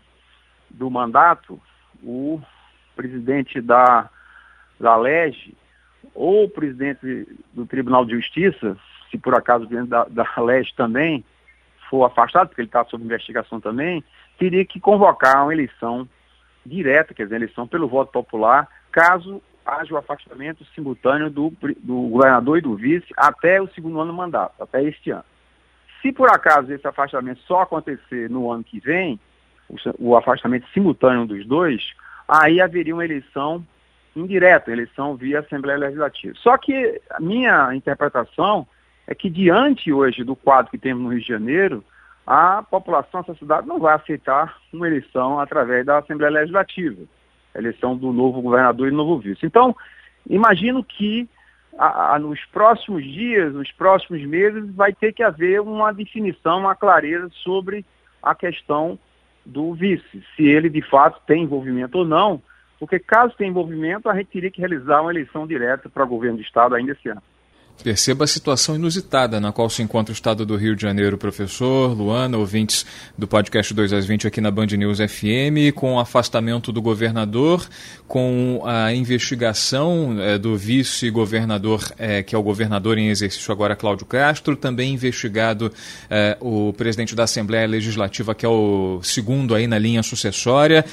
do 0.69 0.91
mandato, 0.91 1.59
o 2.03 2.39
presidente 2.95 3.59
da, 3.61 4.11
da 4.79 4.97
LEGE 4.97 5.57
ou 6.15 6.45
o 6.45 6.49
presidente 6.49 7.27
do 7.55 7.65
Tribunal 7.65 8.05
de 8.05 8.17
Justiça, 8.17 8.77
se 9.11 9.17
por 9.17 9.35
acaso 9.35 9.65
o 9.65 9.69
presidente 9.69 9.91
da, 9.91 10.05
da 10.05 10.43
LEGE 10.43 10.75
também 10.75 11.25
for 11.89 12.05
afastado, 12.05 12.49
porque 12.49 12.63
ele 12.63 12.69
está 12.69 12.85
sob 12.85 13.05
investigação 13.05 13.61
também, 13.61 14.05
teria 14.43 14.65
que 14.65 14.81
convocar 14.81 15.45
uma 15.45 15.53
eleição 15.53 16.09
direta, 16.67 17.15
quer 17.15 17.25
dizer, 17.25 17.37
eleição 17.37 17.65
pelo 17.65 17.87
voto 17.87 18.11
popular, 18.11 18.67
caso 18.91 19.41
haja 19.65 19.95
o 19.95 19.97
afastamento 19.97 20.65
simultâneo 20.75 21.31
do, 21.31 21.53
do 21.79 22.09
governador 22.09 22.59
e 22.59 22.61
do 22.61 22.75
vice 22.75 23.07
até 23.17 23.63
o 23.63 23.69
segundo 23.69 24.01
ano 24.01 24.11
do 24.11 24.17
mandato, 24.17 24.61
até 24.61 24.83
este 24.83 25.13
ano. 25.13 25.25
Se 26.01 26.11
por 26.13 26.29
acaso 26.29 26.73
esse 26.73 26.85
afastamento 26.85 27.41
só 27.43 27.61
acontecer 27.61 28.29
no 28.29 28.51
ano 28.51 28.65
que 28.65 28.81
vem, 28.81 29.21
o, 29.69 29.77
o 30.01 30.17
afastamento 30.17 30.67
simultâneo 30.75 31.25
dos 31.25 31.47
dois, 31.47 31.81
aí 32.27 32.61
haveria 32.61 32.95
uma 32.95 33.05
eleição 33.05 33.65
indireta, 34.17 34.73
eleição 34.73 35.15
via 35.15 35.39
Assembleia 35.39 35.79
Legislativa. 35.79 36.35
Só 36.39 36.59
que 36.59 37.01
a 37.11 37.21
minha 37.21 37.73
interpretação 37.77 38.67
é 39.07 39.15
que 39.15 39.31
diante 39.31 39.93
hoje 39.93 40.25
do 40.25 40.35
quadro 40.35 40.73
que 40.73 40.79
temos 40.79 41.01
no 41.05 41.11
Rio 41.11 41.21
de 41.21 41.29
Janeiro, 41.29 41.85
a 42.27 42.63
população 42.63 43.21
dessa 43.21 43.35
cidade 43.35 43.67
não 43.67 43.79
vai 43.79 43.95
aceitar 43.95 44.57
uma 44.73 44.87
eleição 44.87 45.41
através 45.41 45.85
da 45.85 45.99
Assembleia 45.99 46.33
Legislativa, 46.33 47.03
eleição 47.55 47.97
do 47.97 48.13
novo 48.13 48.41
governador 48.41 48.89
e 48.89 48.93
novo 48.93 49.19
vice. 49.19 49.45
Então, 49.45 49.75
imagino 50.29 50.85
que 50.85 51.29
a, 51.79 52.15
a, 52.15 52.19
nos 52.19 52.45
próximos 52.47 53.03
dias, 53.05 53.53
nos 53.55 53.71
próximos 53.73 54.23
meses, 54.23 54.73
vai 54.75 54.93
ter 54.93 55.13
que 55.13 55.23
haver 55.23 55.61
uma 55.61 55.93
definição, 55.93 56.61
uma 56.61 56.77
clareza 56.77 57.29
sobre 57.43 57.85
a 58.23 58.35
questão 58.35 58.99
do 59.45 59.75
vice, 59.75 60.23
se 60.37 60.45
ele 60.45 60.69
de 60.69 60.83
fato 60.83 61.21
tem 61.27 61.43
envolvimento 61.43 61.99
ou 61.99 62.05
não, 62.05 62.41
porque 62.79 62.99
caso 62.99 63.35
tenha 63.37 63.51
envolvimento, 63.51 64.09
a 64.09 64.15
gente 64.15 64.29
teria 64.29 64.51
que 64.51 64.61
realizar 64.61 65.01
uma 65.01 65.11
eleição 65.11 65.47
direta 65.47 65.89
para 65.89 66.05
o 66.05 66.07
governo 66.07 66.37
do 66.37 66.43
Estado 66.43 66.75
ainda 66.75 66.93
esse 66.93 67.09
ano. 67.09 67.23
Perceba 67.83 68.25
a 68.25 68.29
situação 68.29 68.77
inusitada 68.77 69.41
na 69.41 69.51
qual 69.51 69.69
se 69.69 69.83
encontra 69.83 70.13
o 70.13 70.15
estado 70.15 70.47
do 70.47 70.55
Rio 70.55 70.77
de 70.77 70.83
Janeiro, 70.83 71.19
professor, 71.19 71.93
Luana, 71.93 72.39
ouvintes 72.39 72.87
do 73.19 73.27
podcast 73.27 73.75
2 73.75 73.93
às 73.93 74.07
20 74.07 74.29
aqui 74.29 74.41
na 74.41 74.53
Band 74.53 74.67
News 74.67 74.99
FM, 74.99 75.75
com 75.75 75.95
o 75.95 75.99
afastamento 75.99 76.71
do 76.71 76.81
governador, 76.81 77.69
com 78.07 78.63
a 78.65 78.95
investigação 78.95 80.17
é, 80.21 80.39
do 80.39 80.57
vice-governador, 80.57 81.83
é, 81.99 82.23
que 82.23 82.37
é 82.37 82.39
o 82.39 82.43
governador 82.43 82.99
em 82.99 83.09
exercício 83.09 83.51
agora, 83.51 83.75
Cláudio 83.75 84.07
Castro, 84.07 84.55
também 84.55 84.95
investigado 84.95 85.73
é, 86.09 86.37
o 86.41 86.73
presidente 86.75 87.17
da 87.17 87.25
Assembleia 87.25 87.67
Legislativa, 87.67 88.33
que 88.33 88.47
é 88.47 88.49
o 88.49 89.01
segundo 89.03 89.57
aí 89.57 89.67
na 89.67 89.79
linha 89.79 90.05
sucessória, 90.05 90.85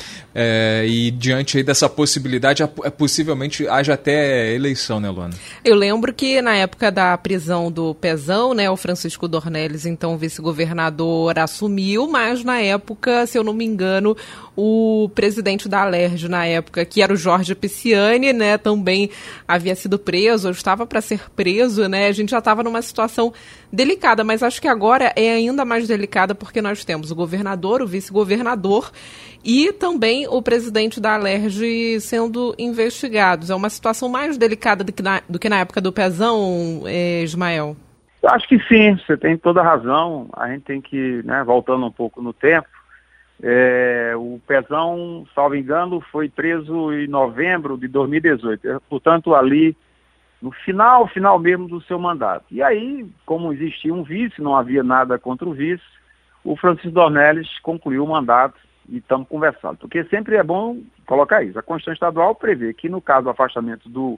e 0.85 1.11
diante 1.11 1.57
aí 1.57 1.63
dessa 1.63 1.89
possibilidade, 1.89 2.63
possivelmente 2.97 3.67
haja 3.67 3.93
até 3.93 4.53
eleição, 4.55 4.99
né, 4.99 5.09
Luana? 5.09 5.35
Eu 5.63 5.75
lembro 5.75 6.13
que 6.13 6.41
na 6.41 6.55
época 6.55 6.68
época 6.69 6.91
da 6.91 7.17
prisão 7.17 7.71
do 7.71 7.95
Pezão, 7.95 8.53
né, 8.53 8.69
o 8.69 8.77
Francisco 8.77 9.27
Dornelles, 9.27 9.87
então 9.87 10.17
vice-governador, 10.17 11.39
assumiu, 11.39 12.07
mas 12.07 12.43
na 12.43 12.61
época, 12.61 13.25
se 13.25 13.37
eu 13.37 13.43
não 13.43 13.53
me 13.53 13.65
engano, 13.65 14.15
o 14.55 15.09
presidente 15.15 15.67
da 15.67 15.81
Alerj 15.81 16.27
na 16.29 16.45
época, 16.45 16.85
que 16.85 17.01
era 17.01 17.11
o 17.11 17.17
Jorge 17.17 17.55
Pisciani, 17.55 18.31
né, 18.33 18.57
também 18.57 19.09
havia 19.47 19.75
sido 19.75 19.97
preso, 19.97 20.47
ou 20.47 20.51
estava 20.51 20.85
para 20.85 21.01
ser 21.01 21.31
preso, 21.35 21.87
né? 21.87 22.07
A 22.07 22.11
gente 22.11 22.29
já 22.29 22.39
estava 22.39 22.61
numa 22.61 22.81
situação 22.81 23.33
delicada, 23.71 24.23
mas 24.23 24.43
acho 24.43 24.61
que 24.61 24.67
agora 24.67 25.11
é 25.15 25.31
ainda 25.31 25.65
mais 25.65 25.87
delicada 25.87 26.35
porque 26.35 26.61
nós 26.61 26.83
temos 26.83 27.09
o 27.09 27.15
governador, 27.15 27.81
o 27.81 27.87
vice-governador 27.87 28.91
e 29.43 29.71
também 29.71 30.27
o 30.27 30.41
presidente 30.41 30.99
da 30.99 31.13
Alerj 31.13 31.99
sendo 32.01 32.53
investigados. 32.57 33.49
É 33.49 33.55
uma 33.55 33.69
situação 33.69 34.09
mais 34.09 34.37
delicada 34.37 34.83
do 34.83 34.91
que 34.91 35.01
na, 35.01 35.21
do 35.29 35.39
que 35.39 35.47
na 35.47 35.59
época 35.59 35.79
do 35.79 35.93
Pezão, 35.93 36.58
eh, 36.87 37.23
Ismael. 37.23 37.75
Acho 38.23 38.47
que 38.47 38.59
sim, 38.67 38.95
você 38.97 39.15
tem 39.15 39.37
toda 39.37 39.61
a 39.61 39.63
razão. 39.63 40.27
A 40.33 40.49
gente 40.49 40.63
tem 40.63 40.81
que, 40.81 41.21
né, 41.23 41.43
voltando 41.43 41.85
um 41.85 41.91
pouco 41.91 42.21
no 42.21 42.33
tempo, 42.33 42.67
é, 43.41 44.13
o 44.17 44.39
Pezão, 44.45 45.25
salvo 45.33 45.55
engano, 45.55 46.01
foi 46.11 46.27
preso 46.27 46.91
em 46.93 47.07
novembro 47.07 47.77
de 47.77 47.87
2018, 47.87 48.67
é, 48.69 48.79
portanto 48.89 49.33
ali 49.33 49.75
no 50.41 50.51
final, 50.51 51.07
final 51.07 51.39
mesmo 51.39 51.67
do 51.67 51.81
seu 51.81 51.99
mandato. 51.99 52.45
E 52.51 52.61
aí, 52.61 53.09
como 53.25 53.51
existia 53.53 53.93
um 53.93 54.03
vice, 54.03 54.41
não 54.41 54.55
havia 54.55 54.83
nada 54.83 55.17
contra 55.17 55.47
o 55.47 55.53
vice, 55.53 55.83
o 56.43 56.55
Francisco 56.55 56.91
Dornelles 56.91 57.59
concluiu 57.59 58.03
o 58.03 58.07
mandato 58.07 58.55
e 58.87 58.97
estamos 58.97 59.27
conversando. 59.27 59.77
Porque 59.77 60.03
sempre 60.05 60.37
é 60.37 60.43
bom 60.43 60.81
colocar 61.05 61.43
isso. 61.43 61.59
A 61.59 61.63
Constituição 61.63 61.93
Estadual 61.93 62.35
prevê 62.35 62.73
que 62.73 62.87
no 62.87 63.01
caso 63.01 63.25
do 63.25 63.29
afastamento 63.29 63.89
do, 63.89 64.17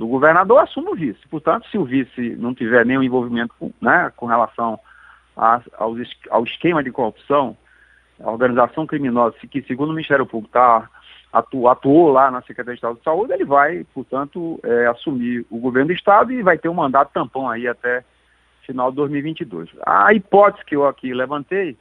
do 0.00 0.06
governador, 0.06 0.60
assuma 0.60 0.92
o 0.92 0.94
vice. 0.94 1.20
Portanto, 1.28 1.68
se 1.68 1.76
o 1.76 1.84
vice 1.84 2.34
não 2.36 2.54
tiver 2.54 2.86
nenhum 2.86 3.02
envolvimento 3.02 3.54
com, 3.58 3.70
né, 3.82 4.10
com 4.16 4.24
relação 4.24 4.80
a, 5.36 5.60
ao, 5.76 5.94
ao 6.30 6.44
esquema 6.44 6.82
de 6.82 6.90
corrupção, 6.90 7.54
a 8.18 8.30
organização 8.30 8.86
criminosa 8.86 9.36
que, 9.50 9.60
segundo 9.60 9.90
o 9.90 9.92
Ministério 9.92 10.24
Público, 10.24 10.54
tá, 10.54 10.88
atu, 11.30 11.68
atuou 11.68 12.10
lá 12.10 12.30
na 12.30 12.40
Secretaria 12.40 12.72
de 12.72 12.78
Estado 12.78 12.96
de 12.96 13.04
Saúde, 13.04 13.34
ele 13.34 13.44
vai, 13.44 13.84
portanto, 13.92 14.58
é, 14.62 14.86
assumir 14.86 15.44
o 15.50 15.58
governo 15.58 15.88
do 15.88 15.92
Estado 15.94 16.32
e 16.32 16.42
vai 16.42 16.56
ter 16.56 16.70
um 16.70 16.74
mandato 16.74 17.12
tampão 17.12 17.46
aí 17.50 17.68
até 17.68 18.02
final 18.64 18.88
de 18.88 18.96
2022. 18.96 19.68
A 19.84 20.14
hipótese 20.14 20.64
que 20.64 20.76
eu 20.76 20.86
aqui 20.86 21.12
levantei 21.12 21.76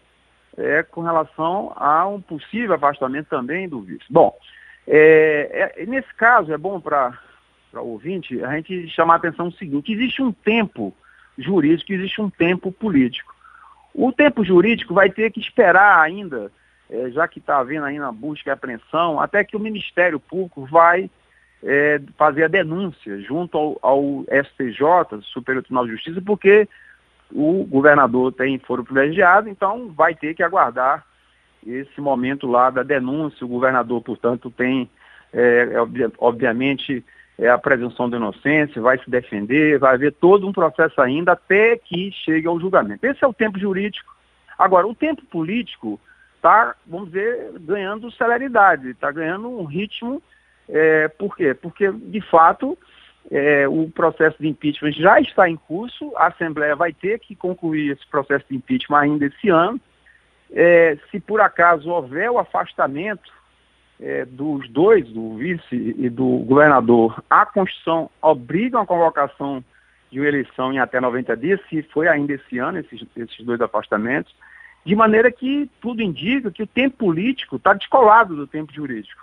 é 0.57 0.83
com 0.83 0.99
relação 0.99 1.71
a 1.77 2.05
um 2.05 2.19
possível 2.19 2.75
afastamento 2.75 3.27
também 3.29 3.69
do 3.69 3.79
vice. 3.79 4.03
Bom, 4.09 4.37
é, 4.85 5.71
é, 5.77 5.85
nesse 5.85 6.13
caso 6.15 6.51
é 6.51 6.57
bom 6.57 6.81
para 6.81 7.17
o 7.73 7.79
ouvinte 7.79 8.43
a 8.43 8.55
gente 8.55 8.87
chamar 8.89 9.15
a 9.15 9.17
atenção 9.17 9.47
o 9.47 9.53
seguinte, 9.53 9.91
existe 9.91 10.21
um 10.21 10.31
tempo 10.31 10.93
jurídico, 11.37 11.93
existe 11.93 12.21
um 12.21 12.29
tempo 12.29 12.71
político. 12.71 13.33
O 13.93 14.11
tempo 14.11 14.43
jurídico 14.43 14.93
vai 14.93 15.09
ter 15.09 15.31
que 15.31 15.39
esperar 15.39 15.99
ainda, 15.99 16.51
é, 16.89 17.09
já 17.11 17.27
que 17.27 17.39
está 17.39 17.59
havendo 17.59 17.85
ainda 17.85 18.07
a 18.07 18.11
busca 18.11 18.49
e 18.49 18.53
apreensão, 18.53 19.19
até 19.19 19.43
que 19.43 19.55
o 19.55 19.59
Ministério 19.59 20.19
Público 20.19 20.65
vai 20.65 21.09
é, 21.63 22.01
fazer 22.17 22.45
a 22.45 22.47
denúncia 22.47 23.19
junto 23.21 23.57
ao, 23.57 23.79
ao 23.81 24.25
STJ, 24.43 25.21
Superior 25.23 25.63
Tribunal 25.63 25.85
de 25.85 25.93
Justiça, 25.93 26.21
porque 26.21 26.67
o 27.31 27.63
governador 27.65 28.33
tem 28.33 28.57
foro 28.59 28.83
privilegiado, 28.83 29.49
então 29.49 29.89
vai 29.89 30.15
ter 30.15 30.33
que 30.33 30.43
aguardar 30.43 31.05
esse 31.65 31.99
momento 31.99 32.47
lá 32.47 32.69
da 32.69 32.83
denúncia. 32.83 33.45
O 33.45 33.49
governador, 33.49 34.01
portanto, 34.01 34.49
tem, 34.49 34.89
é 35.33 35.67
obviamente, 36.17 37.03
é, 37.39 37.49
a 37.49 37.57
presunção 37.57 38.09
de 38.09 38.17
inocência, 38.17 38.81
vai 38.81 38.97
se 38.99 39.09
defender, 39.09 39.79
vai 39.79 39.95
haver 39.95 40.13
todo 40.13 40.45
um 40.45 40.51
processo 40.51 40.99
ainda 41.01 41.31
até 41.31 41.77
que 41.77 42.11
chegue 42.11 42.47
ao 42.47 42.59
julgamento. 42.59 43.05
Esse 43.05 43.23
é 43.23 43.27
o 43.27 43.33
tempo 43.33 43.57
jurídico. 43.57 44.13
Agora, 44.57 44.85
o 44.85 44.93
tempo 44.93 45.25
político 45.25 45.99
está, 46.35 46.75
vamos 46.85 47.07
dizer, 47.11 47.53
ganhando 47.61 48.11
celeridade, 48.11 48.89
está 48.89 49.09
ganhando 49.09 49.47
um 49.47 49.63
ritmo. 49.63 50.21
É, 50.67 51.07
por 51.07 51.35
quê? 51.35 51.53
Porque, 51.53 51.89
de 51.89 52.19
fato, 52.19 52.77
é, 53.31 53.65
o 53.69 53.89
processo 53.89 54.37
de 54.37 54.49
impeachment 54.49 54.91
já 54.91 55.21
está 55.21 55.49
em 55.49 55.55
curso, 55.55 56.11
a 56.17 56.27
Assembleia 56.27 56.75
vai 56.75 56.91
ter 56.91 57.19
que 57.19 57.35
concluir 57.35 57.93
esse 57.93 58.05
processo 58.07 58.45
de 58.49 58.57
impeachment 58.57 58.99
ainda 58.99 59.25
esse 59.25 59.47
ano. 59.49 59.79
É, 60.51 60.97
se 61.09 61.21
por 61.21 61.39
acaso 61.39 61.89
houver 61.89 62.29
o 62.29 62.39
afastamento 62.39 63.31
é, 63.99 64.25
dos 64.25 64.69
dois, 64.69 65.07
do 65.11 65.35
vice 65.37 65.95
e 65.97 66.09
do 66.09 66.39
governador, 66.39 67.21
a 67.29 67.45
Constituição 67.45 68.09
obriga 68.21 68.81
a 68.81 68.85
convocação 68.85 69.63
de 70.11 70.19
uma 70.19 70.27
eleição 70.27 70.73
em 70.73 70.79
até 70.79 70.99
90 70.99 71.35
dias, 71.37 71.59
se 71.69 71.83
foi 71.83 72.07
ainda 72.07 72.33
esse 72.33 72.57
ano, 72.57 72.79
esses, 72.79 73.05
esses 73.15 73.45
dois 73.45 73.61
afastamentos, 73.61 74.33
de 74.85 74.95
maneira 74.95 75.31
que 75.31 75.69
tudo 75.81 76.01
indica 76.01 76.49
que 76.49 76.63
o 76.63 76.67
tempo 76.67 76.97
político 76.97 77.57
está 77.57 77.73
descolado 77.73 78.35
do 78.35 78.47
tempo 78.47 78.73
jurídico. 78.73 79.21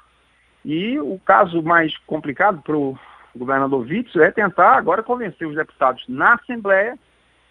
E 0.65 0.99
o 0.99 1.19
caso 1.25 1.63
mais 1.63 1.97
complicado 1.99 2.61
para 2.63 2.77
o 2.77 2.99
governador 3.35 3.87
Witzel 3.87 4.23
é 4.23 4.31
tentar 4.31 4.77
agora 4.77 5.03
convencer 5.03 5.47
os 5.47 5.57
deputados 5.57 6.05
na 6.09 6.35
Assembleia 6.35 6.99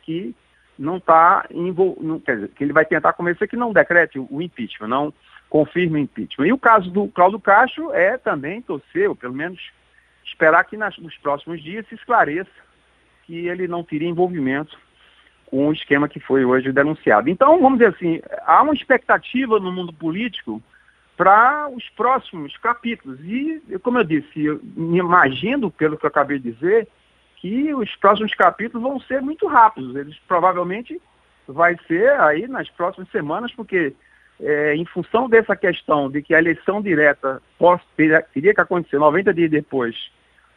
que 0.03 0.36
não 0.77 0.98
está 0.98 1.46
envolvido, 1.50 2.20
quer 2.20 2.36
dizer, 2.36 2.50
que 2.50 2.63
ele 2.63 2.74
vai 2.74 2.86
tentar 2.86 3.13
convencer 3.13 3.48
que 3.48 3.55
não 3.55 3.74
decrete 3.74 4.20
o 4.20 4.41
impeachment, 4.41 4.88
não 4.88 5.13
confirme 5.49 5.99
o 5.99 6.01
impeachment. 6.01 6.47
E 6.47 6.53
o 6.53 6.57
caso 6.57 6.89
do 6.89 7.07
Cláudio 7.07 7.39
Castro 7.39 7.93
é 7.93 8.17
também 8.17 8.61
torcer, 8.61 9.09
ou 9.09 9.15
pelo 9.15 9.33
menos 9.33 9.59
esperar 10.25 10.63
que 10.65 10.75
nas, 10.75 10.97
nos 10.97 11.17
próximos 11.17 11.61
dias 11.61 11.87
se 11.87 11.95
esclareça 11.95 12.49
que 13.25 13.47
ele 13.47 13.67
não 13.67 13.83
teria 13.83 14.07
envolvimento 14.07 14.77
com 15.45 15.67
o 15.67 15.73
esquema 15.73 16.09
que 16.09 16.19
foi 16.19 16.43
hoje 16.43 16.71
denunciado. 16.71 17.29
Então, 17.29 17.59
vamos 17.61 17.79
dizer 17.79 17.95
assim, 17.95 18.21
há 18.45 18.61
uma 18.61 18.73
expectativa 18.73 19.59
no 19.59 19.71
mundo 19.71 19.93
político 19.93 20.61
para 21.15 21.69
os 21.69 21.87
próximos 21.89 22.57
capítulos. 22.57 23.19
E, 23.23 23.61
como 23.81 23.99
eu 23.99 24.03
disse, 24.03 24.59
me 24.75 24.97
imagino, 24.97 25.71
pelo 25.71 25.97
que 25.97 26.05
eu 26.05 26.09
acabei 26.09 26.39
de 26.39 26.51
dizer, 26.51 26.87
que 27.37 27.73
os 27.73 27.95
próximos 27.97 28.33
capítulos 28.33 28.83
vão 28.83 28.99
ser 28.99 29.21
muito 29.21 29.47
rápidos. 29.47 29.95
Eles 29.95 30.17
provavelmente 30.27 30.99
vai 31.47 31.77
ser 31.87 32.09
aí 32.19 32.47
nas 32.47 32.69
próximas 32.69 33.09
semanas, 33.11 33.51
porque 33.53 33.93
é, 34.42 34.75
em 34.75 34.86
função 34.86 35.30
dessa 35.30 35.56
questão 35.56 36.10
de 36.10 36.22
que 36.22 36.34
a 36.34 36.39
eleição 36.39 36.82
direta 36.82 37.42
possa, 37.58 37.84
teria, 37.96 38.22
teria 38.22 38.54
que 38.54 38.62
acontecer 38.62 38.98
90 38.98 39.34
dias 39.34 39.51
depois 39.51 39.96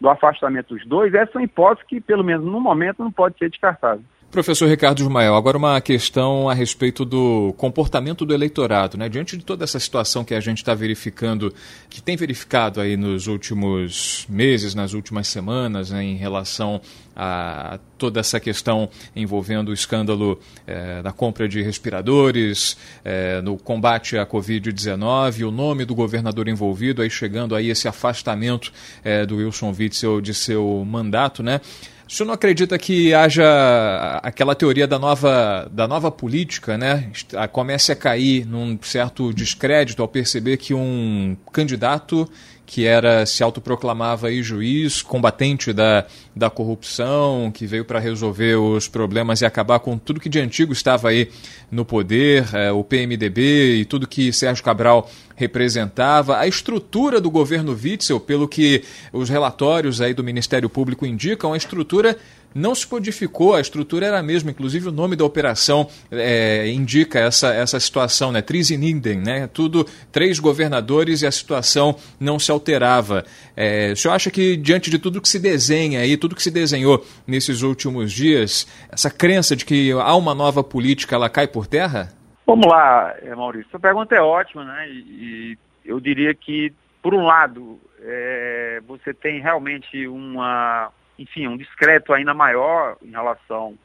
do 0.01 0.09
afastamento 0.09 0.75
dos 0.75 0.87
dois, 0.87 1.13
essa 1.13 1.33
é 1.35 1.39
uma 1.39 1.45
hipótese 1.45 1.87
que, 1.87 2.01
pelo 2.01 2.23
menos 2.23 2.45
no 2.45 2.61
momento, 2.61 3.03
não 3.03 3.11
pode 3.11 3.37
ser 3.39 3.51
descartada. 3.51 4.01
Professor 4.31 4.69
Ricardo 4.69 4.99
Jumael, 4.99 5.35
agora 5.35 5.57
uma 5.57 5.81
questão 5.81 6.51
a 6.51 6.55
respeito 6.55 7.03
do 7.03 7.55
comportamento 7.57 8.27
do 8.27 8.35
eleitorado, 8.35 8.99
né? 8.99 9.09
Diante 9.09 9.39
de 9.39 9.43
toda 9.43 9.65
essa 9.65 9.81
situação 9.81 10.23
que 10.23 10.35
a 10.35 10.41
gente 10.41 10.59
está 10.59 10.75
verificando, 10.75 11.53
que 11.89 12.03
tem 12.03 12.15
verificado 12.15 12.79
aí 12.79 12.95
nos 12.95 13.27
últimos 13.27 14.27
meses, 14.29 14.75
nas 14.75 14.93
últimas 14.93 15.29
semanas, 15.29 15.93
né, 15.93 16.05
em 16.05 16.17
relação 16.17 16.79
a 17.17 17.81
toda 17.97 18.21
essa 18.21 18.39
questão 18.39 18.91
envolvendo 19.17 19.71
o 19.71 19.73
escândalo 19.73 20.39
eh, 20.67 21.01
da 21.03 21.11
compra 21.11 21.49
de 21.49 21.63
respiradores, 21.63 22.77
eh, 23.03 23.41
no 23.41 23.57
combate 23.57 24.19
à 24.19 24.27
Covid-19, 24.27 25.49
o 25.49 25.51
nome 25.51 25.87
do 25.87 25.95
governador 25.95 26.49
envolvido, 26.49 27.01
aí 27.01 27.09
chegando 27.09 27.57
aí 27.57 27.71
esse 27.71 27.89
afastamento 27.89 28.73
eh, 29.03 29.25
do 29.25 29.37
Wilson 29.39 29.75
Witzel 29.77 30.21
de 30.21 30.35
seu 30.35 30.85
mandato, 30.87 31.43
né? 31.43 31.63
O 32.09 32.11
senhor 32.11 32.27
não 32.27 32.35
acredita 32.35 32.79
que 32.79 33.13
haja 33.13 34.19
aquela 34.23 34.55
teoria 34.55 34.87
da 34.87 34.99
nova, 34.99 35.69
da 35.71 35.87
nova 35.87 36.11
política, 36.11 36.79
né? 36.79 37.11
Comece 37.53 37.93
a 37.93 37.97
cair 37.97 38.47
num 38.47 38.79
certo 38.81 39.31
descrédito 39.31 40.01
ao 40.01 40.09
perceber 40.09 40.57
que 40.57 40.73
um 40.73 41.37
candidato 41.53 42.27
que 42.69 42.85
era 42.85 43.25
se 43.25 43.43
autoproclamava 43.43 44.29
aí 44.29 44.43
juiz, 44.43 45.01
combatente 45.01 45.73
da, 45.73 46.05
da 46.37 46.51
corrupção, 46.51 47.51
que 47.51 47.67
veio 47.67 47.83
para 47.83 47.99
resolver 47.99 48.57
os 48.57 48.87
problemas 48.87 49.41
e 49.41 49.47
acabar 49.47 49.81
com 49.81 49.97
tudo 49.97 50.21
que 50.21 50.29
de 50.29 50.39
antigo 50.39 50.71
estava 50.71 51.09
aí 51.09 51.31
no 51.71 51.83
poder, 51.83 52.47
é, 52.55 52.71
o 52.71 52.85
PMDB 52.85 53.77
e 53.77 53.85
tudo 53.87 54.07
que 54.07 54.31
Sérgio 54.35 54.63
Cabral 54.63 55.11
representava, 55.35 56.37
a 56.37 56.47
estrutura 56.47 57.23
do 57.23 57.31
governo 57.31 57.73
Witzel, 57.73 58.21
pelo 58.21 58.47
que 58.47 58.85
os 59.15 59.31
relatórios 59.31 60.03
aí 60.03 60.13
do 60.13 60.23
Ministério 60.23 60.69
Público 60.69 61.07
indicam, 61.07 61.55
a 61.55 61.57
estrutura 61.57 62.19
não 62.55 62.75
se 62.75 62.87
codificou, 62.87 63.55
a 63.55 63.61
estrutura 63.61 64.07
era 64.07 64.19
a 64.19 64.23
mesma, 64.23 64.51
inclusive 64.51 64.89
o 64.89 64.93
nome 64.93 65.17
da 65.17 65.25
operação 65.25 65.89
é, 66.11 66.69
indica 66.69 67.19
essa, 67.19 67.53
essa 67.55 67.79
situação, 67.79 68.33
né? 68.33 68.43
Trisininden, 68.43 69.19
né? 69.19 69.47
Tudo, 69.47 69.85
três 70.11 70.39
governadores 70.39 71.23
e 71.23 71.27
a 71.27 71.31
situação 71.31 71.97
não 72.19 72.39
se 72.39 72.51
alterava. 72.51 73.25
É, 73.57 73.93
o 73.93 73.97
senhor 73.97 74.15
acha 74.15 74.31
que, 74.31 74.57
diante 74.57 74.91
de 74.91 74.99
tudo 74.99 75.21
que 75.21 75.29
se 75.29 75.39
desenha 75.39 76.01
aí, 76.01 76.17
tudo 76.17 76.35
que 76.35 76.43
se 76.43 76.51
desenhou 76.51 77.05
nesses 77.27 77.63
últimos 77.63 78.13
dias, 78.13 78.67
essa 78.91 79.11
crença 79.11 79.55
de 79.55 79.65
que 79.65 79.93
há 79.93 80.15
uma 80.17 80.35
nova 80.35 80.65
política, 80.65 81.15
ela 81.15 81.29
cai 81.29 81.47
por 81.47 81.67
terra? 81.67 82.13
Vamos 82.47 82.67
lá, 82.67 83.15
é, 83.23 83.35
Maurício. 83.35 83.69
A 83.75 83.79
pergunta 83.79 84.15
é 84.15 84.23
ótima, 84.23 84.65
né? 84.65 84.89
E, 84.89 84.95
e 84.95 85.59
eu 85.85 86.01
diria 86.01 86.35
que, 86.35 86.73
por 87.03 87.15
um 87.15 87.27
lado, 87.27 87.79
é, 88.01 88.81
você 88.87 89.13
tem 89.13 89.41
realmente 89.41 90.07
uma 90.07 90.91
enfim, 91.19 91.49
um 91.49 91.57
discreto 91.57 92.13
ainda 92.13 92.33
maior 92.33 92.97
em 93.03 93.11
relação 93.11 93.79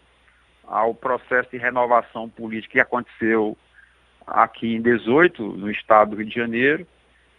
ao 0.64 0.94
processo 0.94 1.50
de 1.52 1.58
renovação 1.58 2.30
política 2.30 2.74
que 2.74 2.80
aconteceu 2.80 3.58
aqui 4.26 4.76
em 4.76 4.82
18, 4.82 5.42
no 5.44 5.70
estado 5.70 6.12
do 6.12 6.18
Rio 6.18 6.28
de 6.28 6.36
Janeiro, 6.36 6.88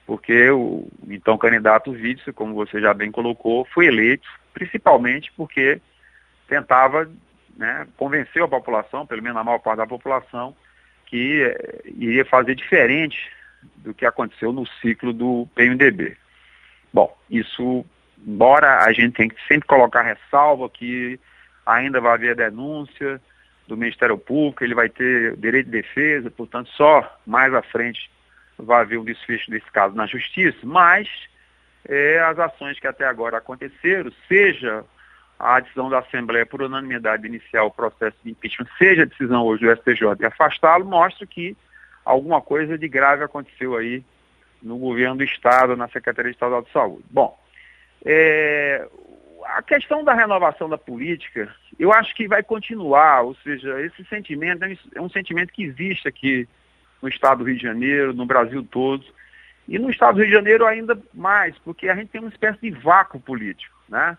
porque 0.07 0.51
o 0.51 0.87
então 1.09 1.39
candidato 1.39 1.93
vice, 1.93 2.33
como 2.33 2.55
você 2.55 2.81
já 2.81 2.93
bem 2.93 3.11
colocou, 3.11 3.65
foi 3.73 3.87
eleito 3.87 4.29
principalmente 4.53 5.33
porque 5.37 5.81
tentava 6.47 7.11
né, 7.57 7.87
convencer 7.97 8.43
a 8.43 8.49
população, 8.49 9.07
pelo 9.07 9.23
menos 9.23 9.39
a 9.39 9.45
maior 9.45 9.59
parte 9.59 9.79
da 9.79 9.87
população, 9.87 10.55
que 11.07 11.43
eh, 11.43 11.83
iria 11.87 12.25
fazer 12.25 12.55
diferente 12.55 13.19
do 13.77 13.95
que 13.95 14.05
aconteceu 14.05 14.53
no 14.53 14.67
ciclo 14.81 15.13
do 15.13 15.49
PMDB. 15.55 16.17
Bom, 16.93 17.17
isso 17.31 17.85
embora 18.27 18.85
a 18.85 18.93
gente 18.93 19.15
tenha 19.15 19.29
que 19.29 19.47
sempre 19.47 19.67
colocar 19.69 20.03
ressalva 20.03 20.69
que 20.69 21.19
ainda 21.65 22.01
vai 22.01 22.15
haver 22.15 22.37
denúncia 22.37 23.21
do 23.67 23.77
Ministério 23.77 24.19
Público, 24.19 24.63
ele 24.63 24.75
vai 24.75 24.89
ter 24.89 25.37
direito 25.37 25.67
de 25.67 25.83
defesa, 25.83 26.31
portanto, 26.31 26.69
só 26.71 27.19
mais 27.27 27.53
à 27.55 27.63
frente 27.63 28.11
vai 28.59 28.83
haver 28.83 28.99
um 28.99 29.05
desfecho 29.05 29.51
desse 29.51 29.71
caso 29.71 29.95
na 29.95 30.07
Justiça, 30.07 30.59
mas 30.63 31.09
é, 31.89 32.21
as 32.21 32.39
ações 32.39 32.79
que 32.79 32.87
até 32.87 33.05
agora 33.05 33.39
aconteceram, 33.39 34.13
seja 34.29 34.85
a 35.39 35.61
decisão 35.61 35.91
da 35.91 35.99
Assembleia 35.99 36.47
por 36.47 36.63
unanimidade 36.63 37.23
de 37.23 37.29
iniciar 37.29 37.65
o 37.65 37.71
processo 37.71 38.17
de 38.23 38.31
impeachment, 38.31 38.69
seja 38.79 39.03
a 39.03 39.07
decisão 39.07 39.43
hoje 39.45 39.65
do 39.65 39.77
STJ 39.77 40.15
de 40.17 40.27
afastá-lo, 40.27 40.85
mostra 40.85 41.27
que 41.27 41.57
alguma 42.05 42.41
coisa 42.41 42.79
de 42.79 42.89
grave 42.89 43.25
aconteceu 43.25 43.77
aí 43.77 44.05
no 44.63 44.79
governo 44.79 45.17
do 45.17 45.25
Estado, 45.25 45.77
na 45.77 45.89
Secretaria 45.89 46.31
Estadual 46.31 46.63
de 46.63 46.71
Saúde. 46.71 47.05
Bom, 47.11 47.39
é, 48.05 48.87
a 49.45 49.63
questão 49.63 50.05
da 50.05 50.15
renovação 50.15 50.69
da 50.69 50.79
política, 50.79 51.55
eu 51.79 51.93
acho 51.93 52.15
que 52.15 52.29
vai 52.29 52.43
continuar, 52.43 53.23
ou 53.23 53.35
seja, 53.37 53.81
esse 53.81 54.05
sentimento 54.05 54.65
é 54.95 55.01
um 55.01 55.09
sentimento 55.09 55.53
que 55.53 55.65
existe 55.65 56.09
aqui 56.09 56.49
no 57.01 57.09
estado 57.09 57.39
do 57.39 57.45
Rio 57.45 57.57
de 57.57 57.63
Janeiro, 57.63 58.15
no 58.15 58.27
Brasil 58.27 58.67
todo, 58.71 59.05
e 59.69 59.79
no 59.79 59.91
estado 59.91 60.15
do 60.15 60.19
Rio 60.21 60.29
de 60.29 60.35
Janeiro 60.35 60.67
ainda 60.67 60.99
mais, 61.13 61.57
porque 61.59 61.89
a 61.89 61.95
gente 61.95 62.09
tem 62.09 62.21
uma 62.21 62.31
espécie 62.31 62.61
de 62.61 62.71
vácuo 62.71 63.21
político, 63.21 63.75
né? 63.89 64.17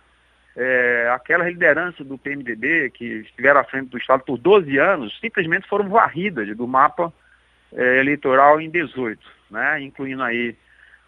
É, 0.57 1.11
aquela 1.13 1.49
liderança 1.49 2.01
do 2.01 2.17
PMDB, 2.17 2.89
que 2.91 3.03
estiveram 3.03 3.59
à 3.59 3.63
frente 3.65 3.89
do 3.89 3.97
Estado 3.97 4.23
por 4.23 4.37
12 4.37 4.77
anos, 4.77 5.19
simplesmente 5.19 5.67
foram 5.67 5.89
varridas 5.89 6.55
do 6.55 6.65
mapa 6.65 7.11
é, 7.73 7.99
eleitoral 7.99 8.61
em 8.61 8.69
18, 8.69 9.19
né? 9.51 9.81
incluindo 9.81 10.23
aí 10.23 10.55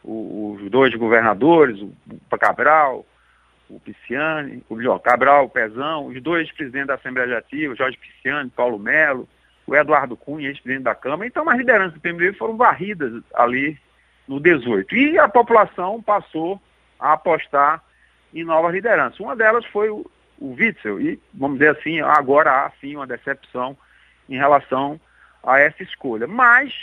os 0.08 0.70
dois 0.72 0.96
governadores, 0.96 1.82
o 1.82 1.93
Cabral, 2.39 3.06
o 3.70 3.78
Pisciani, 3.78 4.63
o 4.70 4.82
João 4.82 4.98
Cabral, 4.98 5.46
o 5.46 5.50
Pezão, 5.50 6.08
os 6.08 6.22
dois 6.22 6.50
presidentes 6.54 6.88
da 6.88 6.93
Assembleia 6.93 7.28
Legislativa, 7.28 7.76
Jorge 7.76 7.98
Pisciani, 7.98 8.50
Paulo 8.50 8.80
Melo, 8.80 9.28
o 9.65 9.76
Eduardo 9.76 10.15
Cunha, 10.15 10.48
ex-presidente 10.48 10.86
da 10.86 10.96
Câmara. 10.96 11.28
Então, 11.28 11.50
as 11.50 11.58
lideranças 11.58 11.96
do 11.96 12.00
PMDB 12.00 12.38
foram 12.38 12.56
varridas 12.56 13.22
ali 13.36 13.78
no 14.26 14.39
18. 14.39 14.96
E 14.96 15.20
a 15.20 15.28
população 15.28 16.02
passou 16.02 16.62
a 16.98 17.12
apostar 17.12 17.84
em 18.34 18.46
novas 18.46 18.74
lideranças. 18.74 19.20
Uma 19.20 19.36
delas 19.36 19.65
foi 19.65 19.89
o, 19.89 20.10
o 20.39 20.54
Witzel. 20.54 21.02
E, 21.02 21.20
vamos 21.34 21.60
dizer 21.60 21.78
assim, 21.78 22.00
agora 22.00 22.65
há 22.65 22.72
sim 22.80 22.96
uma 22.96 23.06
decepção 23.06 23.78
em 24.30 24.38
relação 24.38 25.00
a 25.43 25.60
essa 25.60 25.84
escolha. 25.84 26.28
Mas 26.28 26.74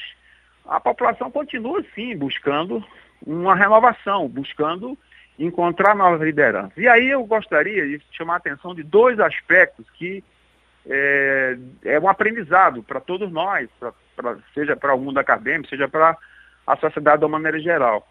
a 0.67 0.79
população 0.79 1.31
continua 1.31 1.83
sim 1.95 2.15
buscando 2.15 2.85
uma 3.27 3.55
renovação, 3.55 4.29
buscando 4.29 4.97
encontrar 5.39 5.95
novas 5.95 6.21
lideranças. 6.21 6.77
E 6.77 6.87
aí 6.87 7.11
eu 7.11 7.25
gostaria 7.25 7.87
de 7.87 8.01
chamar 8.13 8.35
a 8.35 8.37
atenção 8.37 8.75
de 8.75 8.83
dois 8.83 9.19
aspectos 9.19 9.89
que 9.91 10.23
é, 10.87 11.57
é 11.85 12.01
um 12.01 12.09
aprendizado 12.09 12.83
para 12.83 13.01
todos 13.01 13.31
nós, 13.33 13.69
pra, 13.81 13.93
pra, 14.15 14.37
seja 14.53 14.77
para 14.77 14.95
o 14.95 15.01
mundo 15.01 15.19
acadêmico, 15.19 15.69
seja 15.69 15.89
para 15.89 16.17
a 16.67 16.77
sociedade 16.77 17.21
de 17.21 17.25
uma 17.25 17.39
maneira 17.39 17.59
geral. 17.59 18.07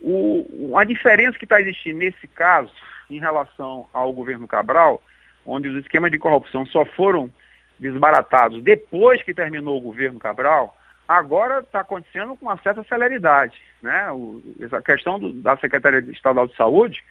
O, 0.00 0.76
a 0.76 0.84
diferença 0.84 1.38
que 1.38 1.44
está 1.44 1.60
existindo 1.60 1.98
nesse 1.98 2.26
caso, 2.28 2.72
em 3.10 3.18
relação 3.18 3.86
ao 3.92 4.12
governo 4.12 4.46
Cabral, 4.46 5.02
onde 5.44 5.68
os 5.68 5.76
esquemas 5.82 6.10
de 6.10 6.18
corrupção 6.18 6.64
só 6.66 6.84
foram 6.84 7.30
desbaratados 7.78 8.62
depois 8.62 9.22
que 9.22 9.34
terminou 9.34 9.78
o 9.78 9.80
governo 9.80 10.18
Cabral, 10.18 10.76
agora 11.10 11.58
está 11.58 11.80
acontecendo 11.80 12.36
com 12.36 12.46
uma 12.46 12.56
certa 12.58 12.84
celeridade. 12.84 13.60
Né? 13.82 14.12
O, 14.12 14.40
essa 14.60 14.80
questão 14.80 15.18
do, 15.18 15.32
da 15.32 15.56
Secretaria 15.56 15.98
Estadual 16.12 16.46
de 16.46 16.54
Saúde, 16.54 17.02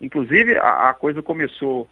inclusive 0.00 0.56
a, 0.56 0.90
a 0.90 0.94
coisa 0.94 1.20
começou 1.24 1.90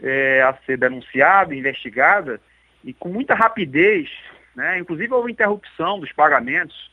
é, 0.00 0.40
a 0.42 0.54
ser 0.64 0.76
denunciada, 0.76 1.52
investigada, 1.52 2.40
e 2.84 2.94
com 2.94 3.08
muita 3.08 3.34
rapidez, 3.34 4.08
né? 4.54 4.78
inclusive 4.78 5.12
houve 5.12 5.32
interrupção 5.32 5.98
dos 5.98 6.12
pagamentos 6.12 6.90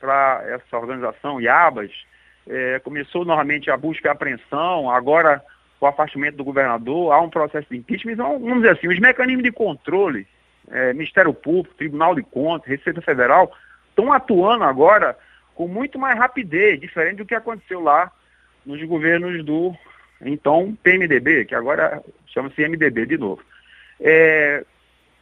para 0.00 0.42
essa 0.48 0.76
organização, 0.76 1.40
IABAS, 1.40 1.92
é, 2.48 2.80
começou 2.80 3.24
novamente 3.24 3.70
a 3.70 3.76
busca 3.76 4.08
e 4.08 4.10
apreensão, 4.10 4.90
agora 4.90 5.40
o 5.80 5.86
afastamento 5.86 6.36
do 6.36 6.44
governador, 6.44 7.12
há 7.12 7.20
um 7.20 7.30
processo 7.30 7.68
de 7.70 7.76
impeachment, 7.76 8.14
então, 8.14 8.36
vamos 8.40 8.62
dizer 8.62 8.70
assim, 8.70 8.88
os 8.88 8.98
mecanismos 8.98 9.44
de 9.44 9.52
controle 9.52 10.26
é, 10.70 10.92
Ministério 10.92 11.32
Público, 11.34 11.74
Tribunal 11.74 12.14
de 12.14 12.22
Contas, 12.22 12.68
Receita 12.68 13.00
Federal, 13.00 13.52
estão 13.88 14.12
atuando 14.12 14.64
agora 14.64 15.16
com 15.54 15.68
muito 15.68 15.98
mais 15.98 16.18
rapidez, 16.18 16.80
diferente 16.80 17.18
do 17.18 17.26
que 17.26 17.34
aconteceu 17.34 17.80
lá 17.80 18.10
nos 18.64 18.82
governos 18.84 19.44
do 19.44 19.74
então 20.22 20.76
PMDB, 20.82 21.46
que 21.46 21.54
agora 21.54 22.02
chama-se 22.26 22.66
MDB 22.66 23.06
de 23.06 23.18
novo. 23.18 23.42
É, 24.00 24.64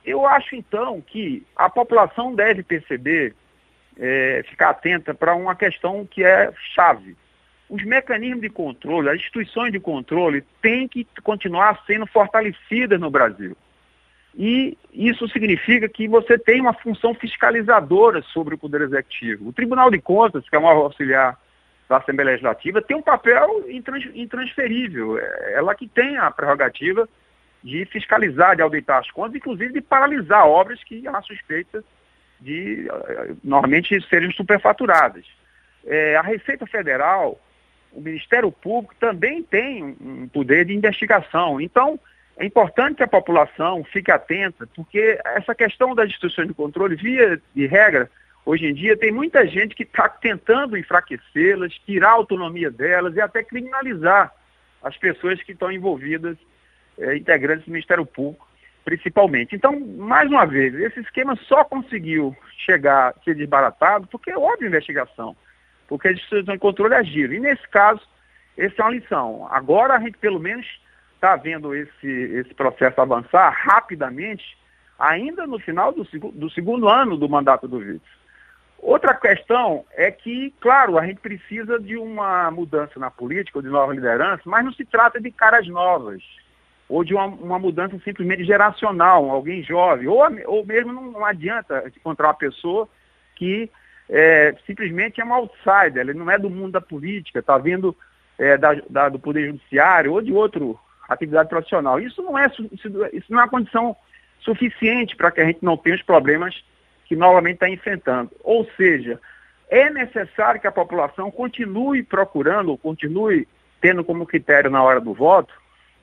eu 0.04 0.26
acho 0.26 0.54
então 0.54 1.00
que 1.00 1.46
a 1.56 1.68
população 1.68 2.34
deve 2.34 2.62
perceber, 2.62 3.34
é, 3.98 4.44
ficar 4.48 4.70
atenta 4.70 5.14
para 5.14 5.34
uma 5.34 5.54
questão 5.54 6.06
que 6.06 6.24
é 6.24 6.52
chave. 6.74 7.16
Os 7.68 7.84
mecanismos 7.84 8.40
de 8.40 8.48
controle, 8.48 9.10
as 9.10 9.16
instituições 9.16 9.72
de 9.72 9.80
controle 9.80 10.42
têm 10.62 10.88
que 10.88 11.06
continuar 11.22 11.82
sendo 11.86 12.06
fortalecidas 12.06 12.98
no 12.98 13.10
Brasil. 13.10 13.56
E 14.38 14.78
isso 14.92 15.28
significa 15.30 15.88
que 15.88 16.06
você 16.06 16.38
tem 16.38 16.60
uma 16.60 16.72
função 16.72 17.12
fiscalizadora 17.12 18.22
sobre 18.22 18.54
o 18.54 18.58
Poder 18.58 18.82
Executivo. 18.82 19.48
O 19.48 19.52
Tribunal 19.52 19.90
de 19.90 20.00
Contas, 20.00 20.48
que 20.48 20.54
é 20.54 20.58
um 20.60 20.68
auxiliar 20.68 21.36
da 21.88 21.96
Assembleia 21.96 22.30
Legislativa, 22.30 22.80
tem 22.80 22.96
um 22.96 23.02
papel 23.02 23.64
intransferível. 24.14 25.18
É 25.18 25.54
ela 25.54 25.74
que 25.74 25.88
tem 25.88 26.16
a 26.18 26.30
prerrogativa 26.30 27.08
de 27.64 27.84
fiscalizar, 27.86 28.54
de 28.54 28.62
auditar 28.62 29.00
as 29.00 29.10
contas, 29.10 29.34
inclusive 29.34 29.72
de 29.72 29.80
paralisar 29.80 30.46
obras 30.46 30.84
que 30.84 31.08
há 31.08 31.20
suspeitas 31.22 31.82
de, 32.40 32.88
eh, 32.88 33.34
normalmente, 33.42 34.00
serem 34.08 34.30
superfaturadas. 34.30 35.26
É, 35.84 36.14
a 36.14 36.22
Receita 36.22 36.64
Federal, 36.64 37.40
o 37.92 38.00
Ministério 38.00 38.52
Público 38.52 38.94
também 39.00 39.42
tem 39.42 39.96
um 40.00 40.28
poder 40.28 40.64
de 40.64 40.74
investigação. 40.74 41.60
Então, 41.60 41.98
é 42.38 42.46
importante 42.46 42.96
que 42.96 43.02
a 43.02 43.08
população 43.08 43.82
fique 43.84 44.12
atenta, 44.12 44.66
porque 44.74 45.18
essa 45.24 45.54
questão 45.54 45.92
das 45.92 46.06
instituições 46.06 46.46
de 46.46 46.54
controle, 46.54 46.94
via 46.94 47.40
de 47.52 47.66
regra, 47.66 48.08
hoje 48.46 48.66
em 48.66 48.74
dia 48.74 48.96
tem 48.96 49.10
muita 49.10 49.44
gente 49.46 49.74
que 49.74 49.82
está 49.82 50.08
tentando 50.08 50.78
enfraquecê-las, 50.78 51.74
tirar 51.84 52.10
a 52.10 52.12
autonomia 52.12 52.70
delas 52.70 53.16
e 53.16 53.20
até 53.20 53.42
criminalizar 53.42 54.32
as 54.80 54.96
pessoas 54.96 55.42
que 55.42 55.50
estão 55.50 55.72
envolvidas, 55.72 56.36
é, 56.96 57.16
integrantes 57.16 57.64
do 57.64 57.72
Ministério 57.72 58.06
Público, 58.06 58.46
principalmente. 58.84 59.56
Então, 59.56 59.78
mais 59.80 60.30
uma 60.30 60.46
vez, 60.46 60.72
esse 60.74 61.00
esquema 61.00 61.34
só 61.48 61.64
conseguiu 61.64 62.36
chegar, 62.64 63.14
ser 63.24 63.34
desbaratado, 63.34 64.06
porque 64.06 64.32
houve 64.32 64.64
investigação, 64.64 65.36
porque 65.88 66.06
as 66.06 66.14
instituições 66.14 66.54
de 66.54 66.60
controle 66.60 66.94
agiram. 66.94 67.34
E 67.34 67.40
nesse 67.40 67.66
caso, 67.68 68.00
essa 68.56 68.80
é 68.80 68.84
uma 68.84 68.92
lição. 68.92 69.48
Agora 69.50 69.94
a 69.94 69.98
gente, 69.98 70.16
pelo 70.18 70.38
menos, 70.38 70.66
está 71.18 71.34
vendo 71.36 71.74
esse, 71.74 72.06
esse 72.06 72.54
processo 72.54 73.00
avançar 73.00 73.50
rapidamente, 73.50 74.56
ainda 74.98 75.46
no 75.46 75.58
final 75.58 75.92
do, 75.92 76.04
do 76.04 76.50
segundo 76.50 76.88
ano 76.88 77.16
do 77.16 77.28
mandato 77.28 77.66
do 77.66 77.80
Vítor. 77.80 78.08
Outra 78.78 79.12
questão 79.14 79.84
é 79.92 80.10
que, 80.10 80.54
claro, 80.60 80.96
a 80.96 81.04
gente 81.04 81.20
precisa 81.20 81.80
de 81.80 81.96
uma 81.96 82.48
mudança 82.52 82.98
na 83.00 83.10
política, 83.10 83.58
ou 83.58 83.62
de 83.62 83.68
nova 83.68 83.92
liderança, 83.92 84.42
mas 84.46 84.64
não 84.64 84.72
se 84.72 84.84
trata 84.84 85.20
de 85.20 85.32
caras 85.32 85.66
novas, 85.66 86.22
ou 86.88 87.02
de 87.02 87.12
uma, 87.12 87.26
uma 87.26 87.58
mudança 87.58 87.98
simplesmente 88.04 88.44
geracional, 88.44 89.28
alguém 89.28 89.64
jovem, 89.64 90.06
ou, 90.06 90.22
ou 90.46 90.64
mesmo 90.64 90.92
não, 90.92 91.10
não 91.10 91.24
adianta 91.24 91.84
encontrar 91.96 92.28
uma 92.28 92.34
pessoa 92.34 92.88
que 93.34 93.68
é, 94.08 94.54
simplesmente 94.64 95.20
é 95.20 95.24
um 95.24 95.34
outsider, 95.34 95.98
ele 95.98 96.14
não 96.14 96.30
é 96.30 96.38
do 96.38 96.48
mundo 96.48 96.72
da 96.72 96.80
política, 96.80 97.40
está 97.40 97.58
vindo 97.58 97.94
é, 98.38 98.56
da, 98.56 98.74
da, 98.88 99.08
do 99.08 99.18
Poder 99.18 99.48
Judiciário 99.48 100.12
ou 100.12 100.22
de 100.22 100.32
outro 100.32 100.78
atividade 101.08 101.48
profissional. 101.48 101.98
Isso 101.98 102.22
não 102.22 102.38
é, 102.38 102.46
isso 103.12 103.26
não 103.30 103.40
é 103.40 103.42
uma 103.42 103.48
condição 103.48 103.96
suficiente 104.40 105.16
para 105.16 105.30
que 105.30 105.40
a 105.40 105.44
gente 105.44 105.62
não 105.62 105.76
tenha 105.76 105.96
os 105.96 106.02
problemas 106.02 106.62
que 107.06 107.16
novamente 107.16 107.54
está 107.54 107.68
enfrentando. 107.68 108.30
Ou 108.44 108.68
seja, 108.76 109.20
é 109.68 109.90
necessário 109.90 110.60
que 110.60 110.66
a 110.66 110.72
população 110.72 111.30
continue 111.30 112.02
procurando, 112.02 112.76
continue 112.76 113.48
tendo 113.80 114.04
como 114.04 114.26
critério 114.26 114.70
na 114.70 114.82
hora 114.82 115.00
do 115.00 115.14
voto, 115.14 115.52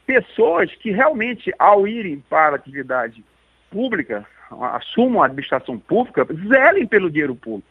pessoas 0.06 0.74
que 0.76 0.92
realmente, 0.92 1.54
ao 1.58 1.88
irem 1.88 2.24
para 2.30 2.54
a 2.54 2.56
atividade 2.56 3.24
pública, 3.70 4.26
assumam 4.74 5.22
a 5.22 5.26
administração 5.26 5.78
pública, 5.78 6.26
zelem 6.48 6.88
pelo 6.88 7.10
dinheiro 7.10 7.36
público. 7.36 7.68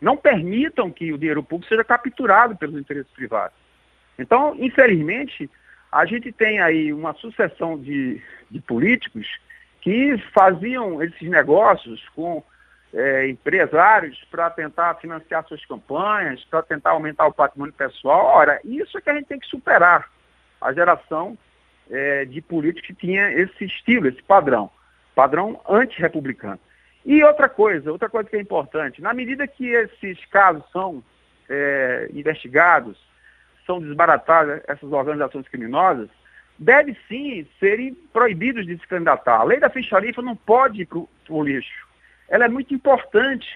Não 0.00 0.16
permitam 0.16 0.90
que 0.90 1.12
o 1.12 1.18
dinheiro 1.18 1.42
público 1.42 1.68
seja 1.68 1.82
capturado 1.82 2.56
pelos 2.56 2.78
interesses 2.78 3.10
privados. 3.12 3.56
Então, 4.18 4.54
infelizmente, 4.58 5.50
a 5.90 6.04
gente 6.04 6.30
tem 6.32 6.60
aí 6.60 6.92
uma 6.92 7.14
sucessão 7.14 7.78
de, 7.78 8.22
de 8.50 8.60
políticos 8.60 9.26
que 9.80 10.18
faziam 10.34 11.02
esses 11.02 11.28
negócios 11.28 12.06
com 12.14 12.42
é, 12.92 13.28
empresários 13.28 14.22
para 14.30 14.50
tentar 14.50 14.94
financiar 14.94 15.46
suas 15.46 15.64
campanhas, 15.64 16.44
para 16.44 16.62
tentar 16.62 16.90
aumentar 16.90 17.26
o 17.26 17.32
patrimônio 17.32 17.74
pessoal. 17.74 18.26
Ora, 18.26 18.60
isso 18.64 18.98
é 18.98 19.00
que 19.00 19.10
a 19.10 19.14
gente 19.14 19.26
tem 19.26 19.38
que 19.38 19.46
superar. 19.46 20.10
A 20.60 20.72
geração 20.72 21.38
é, 21.90 22.24
de 22.24 22.40
políticos 22.40 22.88
que 22.88 22.94
tinha 22.94 23.30
esse 23.30 23.64
estilo, 23.64 24.08
esse 24.08 24.22
padrão, 24.22 24.70
padrão 25.14 25.60
anti-republicano. 25.68 26.58
E 27.04 27.22
outra 27.22 27.48
coisa, 27.48 27.92
outra 27.92 28.08
coisa 28.08 28.28
que 28.28 28.36
é 28.36 28.40
importante, 28.40 29.00
na 29.00 29.14
medida 29.14 29.46
que 29.46 29.68
esses 29.68 30.22
casos 30.26 30.64
são 30.72 31.02
é, 31.48 32.10
investigados, 32.12 32.98
são 33.68 33.80
desbaratadas 33.80 34.62
essas 34.66 34.90
organizações 34.90 35.46
criminosas, 35.46 36.08
deve 36.58 36.96
sim 37.06 37.46
serem 37.60 37.94
proibidos 38.12 38.66
de 38.66 38.78
se 38.78 38.88
candidatar. 38.88 39.40
A 39.40 39.44
lei 39.44 39.60
da 39.60 39.68
ficha 39.68 40.00
limpa 40.00 40.22
não 40.22 40.34
pode 40.34 40.82
ir 40.82 40.86
para 40.86 40.98
o 41.28 41.44
lixo. 41.44 41.86
Ela 42.30 42.46
é 42.46 42.48
muito 42.48 42.74
importante 42.74 43.46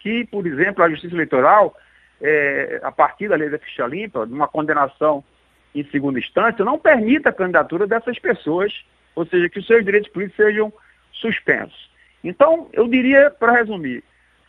que, 0.00 0.24
por 0.24 0.46
exemplo, 0.46 0.82
a 0.82 0.88
Justiça 0.88 1.14
Eleitoral, 1.14 1.76
é, 2.22 2.80
a 2.82 2.90
partir 2.90 3.28
da 3.28 3.36
lei 3.36 3.50
da 3.50 3.58
ficha 3.58 3.86
limpa, 3.86 4.26
de 4.26 4.32
uma 4.32 4.48
condenação 4.48 5.22
em 5.74 5.84
segunda 5.84 6.18
instância, 6.18 6.64
não 6.64 6.78
permita 6.78 7.28
a 7.28 7.32
candidatura 7.32 7.86
dessas 7.86 8.18
pessoas, 8.18 8.72
ou 9.14 9.26
seja, 9.26 9.48
que 9.50 9.58
os 9.58 9.66
seus 9.66 9.84
direitos 9.84 10.10
políticos 10.10 10.44
sejam 10.44 10.72
suspensos. 11.12 11.90
Então, 12.24 12.68
eu 12.72 12.88
diria, 12.88 13.30
para 13.30 13.52
resumir, 13.52 14.02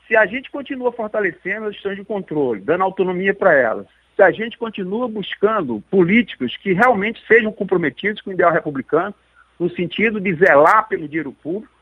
se 0.08 0.16
a 0.16 0.26
gente 0.26 0.50
continua 0.50 0.92
fortalecendo 0.92 1.66
as 1.66 1.72
instituições 1.72 1.98
de 1.98 2.06
controle, 2.06 2.62
dando 2.62 2.84
autonomia 2.84 3.34
para 3.34 3.54
elas, 3.54 3.88
se 4.16 4.22
a 4.22 4.32
gente 4.32 4.58
continua 4.58 5.08
buscando 5.08 5.82
políticos 5.90 6.56
que 6.58 6.74
realmente 6.74 7.26
sejam 7.28 7.52
comprometidos 7.52 8.22
com 8.22 8.30
o 8.30 8.34
ideal 8.34 8.52
republicano, 8.52 9.14
no 9.60 9.70
sentido 9.70 10.20
de 10.20 10.34
zelar 10.36 10.88
pelo 10.88 11.08
dinheiro 11.08 11.32
público, 11.32 11.74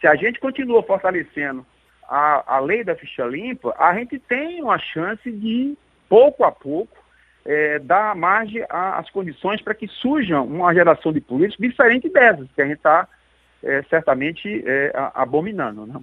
se 0.00 0.06
a 0.06 0.14
gente 0.14 0.38
continua 0.40 0.82
fortalecendo 0.82 1.64
a, 2.08 2.56
a 2.56 2.58
lei 2.60 2.82
da 2.82 2.96
ficha 2.96 3.24
limpa, 3.24 3.74
a 3.78 3.94
gente 3.94 4.18
tem 4.18 4.62
uma 4.62 4.78
chance 4.78 5.30
de, 5.30 5.76
pouco 6.08 6.44
a 6.44 6.50
pouco, 6.50 6.96
é, 7.44 7.78
dar 7.78 8.14
margem 8.14 8.64
às 8.68 9.08
condições 9.10 9.62
para 9.62 9.74
que 9.74 9.88
surja 9.88 10.40
uma 10.40 10.74
geração 10.74 11.12
de 11.12 11.20
políticos 11.20 11.66
diferente 11.66 12.08
dessas, 12.08 12.48
que 12.52 12.60
a 12.60 12.66
gente 12.66 12.78
está 12.78 13.08
é, 13.62 13.82
certamente 13.84 14.62
é, 14.66 14.92
abominando. 15.14 15.86
Né? 15.86 16.00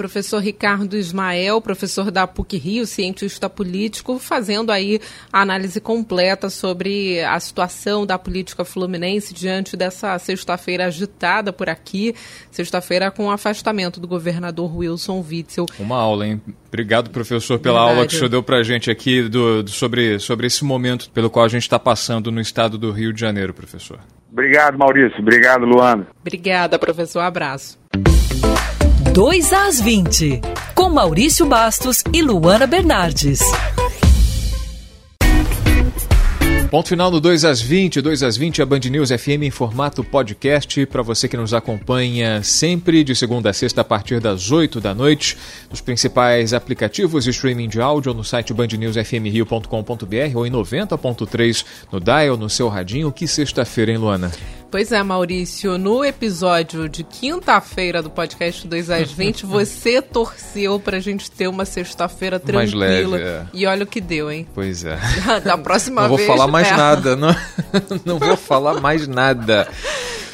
Professor 0.00 0.38
Ricardo 0.38 0.96
Ismael, 0.96 1.60
professor 1.60 2.10
da 2.10 2.26
PUC 2.26 2.56
Rio, 2.56 2.86
cientista 2.86 3.50
político, 3.50 4.18
fazendo 4.18 4.72
aí 4.72 4.98
a 5.30 5.42
análise 5.42 5.78
completa 5.78 6.48
sobre 6.48 7.20
a 7.20 7.38
situação 7.38 8.06
da 8.06 8.18
política 8.18 8.64
fluminense 8.64 9.34
diante 9.34 9.76
dessa 9.76 10.18
sexta-feira 10.18 10.86
agitada 10.86 11.52
por 11.52 11.68
aqui, 11.68 12.14
sexta-feira 12.50 13.10
com 13.10 13.26
o 13.26 13.30
afastamento 13.30 14.00
do 14.00 14.08
governador 14.08 14.74
Wilson 14.74 15.22
Witzel. 15.22 15.66
Uma 15.78 15.98
aula, 15.98 16.26
hein? 16.26 16.40
Obrigado, 16.68 17.10
professor, 17.10 17.58
pela 17.58 17.80
Verdade. 17.80 17.96
aula 17.98 18.06
que 18.06 18.14
o 18.14 18.16
senhor 18.16 18.30
deu 18.30 18.42
para 18.42 18.56
a 18.56 18.62
gente 18.62 18.90
aqui 18.90 19.28
do, 19.28 19.62
do, 19.62 19.70
sobre, 19.70 20.18
sobre 20.18 20.46
esse 20.46 20.64
momento 20.64 21.10
pelo 21.10 21.28
qual 21.28 21.44
a 21.44 21.48
gente 21.48 21.64
está 21.64 21.78
passando 21.78 22.32
no 22.32 22.40
estado 22.40 22.78
do 22.78 22.90
Rio 22.90 23.12
de 23.12 23.20
Janeiro, 23.20 23.52
professor. 23.52 24.00
Obrigado, 24.32 24.78
Maurício. 24.78 25.20
Obrigado, 25.20 25.66
Luana. 25.66 26.06
Obrigada, 26.22 26.78
professor. 26.78 27.20
Abraço. 27.20 27.78
2 29.12 29.52
às 29.52 29.80
20, 29.80 30.40
com 30.72 30.88
Maurício 30.88 31.44
Bastos 31.44 32.04
e 32.12 32.22
Luana 32.22 32.64
Bernardes. 32.64 33.40
Ponto 36.70 36.88
final 36.88 37.10
no 37.10 37.20
2 37.20 37.44
às 37.44 37.60
20, 37.60 38.00
2 38.00 38.22
às 38.22 38.36
20, 38.36 38.62
a 38.62 38.66
Band 38.66 38.78
News 38.88 39.10
FM 39.10 39.42
em 39.42 39.50
formato 39.50 40.04
podcast, 40.04 40.86
para 40.86 41.02
você 41.02 41.26
que 41.26 41.36
nos 41.36 41.52
acompanha 41.52 42.40
sempre 42.44 43.02
de 43.02 43.16
segunda 43.16 43.50
a 43.50 43.52
sexta 43.52 43.80
a 43.80 43.84
partir 43.84 44.20
das 44.20 44.52
8 44.52 44.80
da 44.80 44.94
noite, 44.94 45.36
nos 45.68 45.80
principais 45.80 46.54
aplicativos 46.54 47.24
de 47.24 47.30
streaming 47.30 47.68
de 47.68 47.80
áudio 47.80 48.14
no 48.14 48.22
site 48.22 48.54
bandnewsfmrio.com.br 48.54 50.36
ou 50.36 50.46
em 50.46 50.52
90.3 50.52 51.64
no 51.90 51.98
dial, 51.98 52.36
no 52.36 52.48
seu 52.48 52.68
radinho. 52.68 53.10
Que 53.10 53.26
sexta-feira, 53.26 53.90
hein, 53.90 53.98
Luana? 53.98 54.30
Pois 54.70 54.92
é, 54.92 55.02
Maurício, 55.02 55.76
no 55.76 56.04
episódio 56.04 56.88
de 56.88 57.02
quinta-feira 57.02 58.00
do 58.00 58.08
podcast 58.08 58.68
2 58.68 58.90
às 58.90 59.10
20, 59.12 59.44
você 59.44 60.00
torceu 60.00 60.78
pra 60.78 61.00
gente 61.00 61.28
ter 61.28 61.48
uma 61.48 61.64
sexta-feira 61.64 62.38
tranquila. 62.38 62.86
Leve, 62.86 63.16
é. 63.16 63.42
E 63.52 63.66
olha 63.66 63.82
o 63.82 63.86
que 63.86 64.00
deu, 64.00 64.30
hein? 64.30 64.46
Pois 64.54 64.84
é. 64.84 64.96
da 65.44 65.58
próxima 65.58 66.06
vez. 66.06 66.10
Não 66.12 66.16
vou 66.18 66.26
falar 66.26 66.46
mais 66.46 66.68
é. 66.68 66.76
nada, 66.76 67.16
não, 67.16 67.36
não 68.06 68.18
vou 68.20 68.36
falar 68.36 68.80
mais 68.80 69.08
nada. 69.08 69.66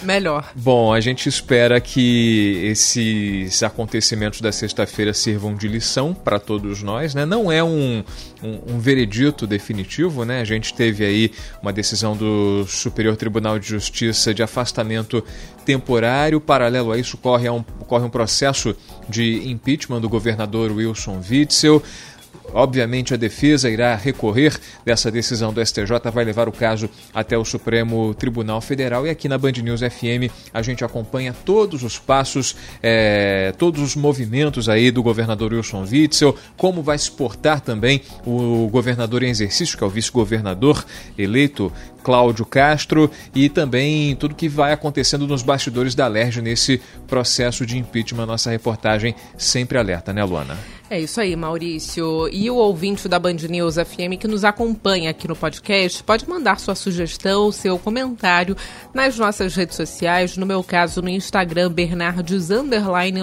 Melhor. 0.06 0.52
Bom, 0.54 0.92
a 0.92 1.00
gente 1.00 1.28
espera 1.28 1.80
que 1.80 2.60
esses 2.62 3.60
acontecimentos 3.64 4.40
da 4.40 4.52
sexta-feira 4.52 5.12
sirvam 5.12 5.52
de 5.56 5.66
lição 5.66 6.14
para 6.14 6.38
todos 6.38 6.80
nós, 6.80 7.12
né? 7.12 7.26
Não 7.26 7.50
é 7.50 7.62
um, 7.64 8.04
um, 8.40 8.74
um, 8.74 8.78
veredito 8.78 9.48
definitivo, 9.48 10.24
né? 10.24 10.40
A 10.40 10.44
gente 10.44 10.72
teve 10.72 11.04
aí 11.04 11.32
uma 11.60 11.72
decisão 11.72 12.16
do 12.16 12.64
Superior 12.68 13.16
Tribunal 13.16 13.58
de 13.58 13.66
Justiça 13.66 14.32
de 14.32 14.44
afastamento 14.44 15.24
temporário. 15.64 16.40
Paralelo 16.40 16.92
a 16.92 16.98
isso, 16.98 17.16
corre 17.16 17.50
um, 17.50 17.64
corre 17.88 18.04
um 18.04 18.10
processo 18.10 18.76
de 19.08 19.50
impeachment 19.50 20.00
do 20.00 20.08
governador 20.08 20.70
Wilson 20.70 21.20
Witzel. 21.28 21.82
Obviamente, 22.56 23.12
a 23.12 23.18
defesa 23.18 23.68
irá 23.68 23.94
recorrer 23.94 24.58
dessa 24.82 25.10
decisão 25.10 25.52
do 25.52 25.64
STJ, 25.64 25.90
vai 26.10 26.24
levar 26.24 26.48
o 26.48 26.52
caso 26.52 26.88
até 27.12 27.36
o 27.36 27.44
Supremo 27.44 28.14
Tribunal 28.14 28.62
Federal. 28.62 29.06
E 29.06 29.10
aqui 29.10 29.28
na 29.28 29.36
Band 29.36 29.52
News 29.62 29.82
FM 29.82 30.32
a 30.54 30.62
gente 30.62 30.82
acompanha 30.82 31.34
todos 31.44 31.82
os 31.82 31.98
passos, 31.98 32.56
é, 32.82 33.52
todos 33.58 33.82
os 33.82 33.94
movimentos 33.94 34.70
aí 34.70 34.90
do 34.90 35.02
governador 35.02 35.52
Wilson 35.52 35.84
Witzel, 35.84 36.34
como 36.56 36.82
vai 36.82 36.96
se 36.96 37.10
portar 37.10 37.60
também 37.60 38.00
o 38.24 38.68
governador 38.72 39.22
em 39.22 39.28
exercício, 39.28 39.76
que 39.76 39.84
é 39.84 39.86
o 39.86 39.90
vice-governador 39.90 40.82
eleito 41.18 41.70
Cláudio 42.06 42.46
Castro 42.46 43.10
e 43.34 43.48
também 43.48 44.14
tudo 44.14 44.32
que 44.32 44.48
vai 44.48 44.72
acontecendo 44.72 45.26
nos 45.26 45.42
bastidores 45.42 45.92
da 45.92 46.06
LERJ 46.06 46.40
nesse 46.40 46.80
processo 47.08 47.66
de 47.66 47.76
impeachment. 47.76 48.26
Nossa 48.26 48.48
reportagem 48.48 49.12
sempre 49.36 49.76
alerta, 49.76 50.12
né, 50.12 50.22
Luana? 50.22 50.56
É 50.88 51.00
isso 51.00 51.20
aí, 51.20 51.34
Maurício. 51.34 52.28
E 52.28 52.45
o 52.50 52.56
ouvinte 52.56 53.08
da 53.08 53.18
Band 53.18 53.36
News 53.48 53.74
FM 53.76 54.18
que 54.18 54.28
nos 54.28 54.44
acompanha 54.44 55.10
aqui 55.10 55.26
no 55.26 55.36
podcast 55.36 56.02
pode 56.02 56.28
mandar 56.28 56.58
sua 56.58 56.74
sugestão, 56.74 57.50
seu 57.52 57.78
comentário 57.78 58.56
nas 58.92 59.18
nossas 59.18 59.54
redes 59.54 59.76
sociais, 59.76 60.36
no 60.36 60.46
meu 60.46 60.62
caso 60.62 61.02
no 61.02 61.08
Instagram, 61.08 61.70
Bernardes 61.70 62.48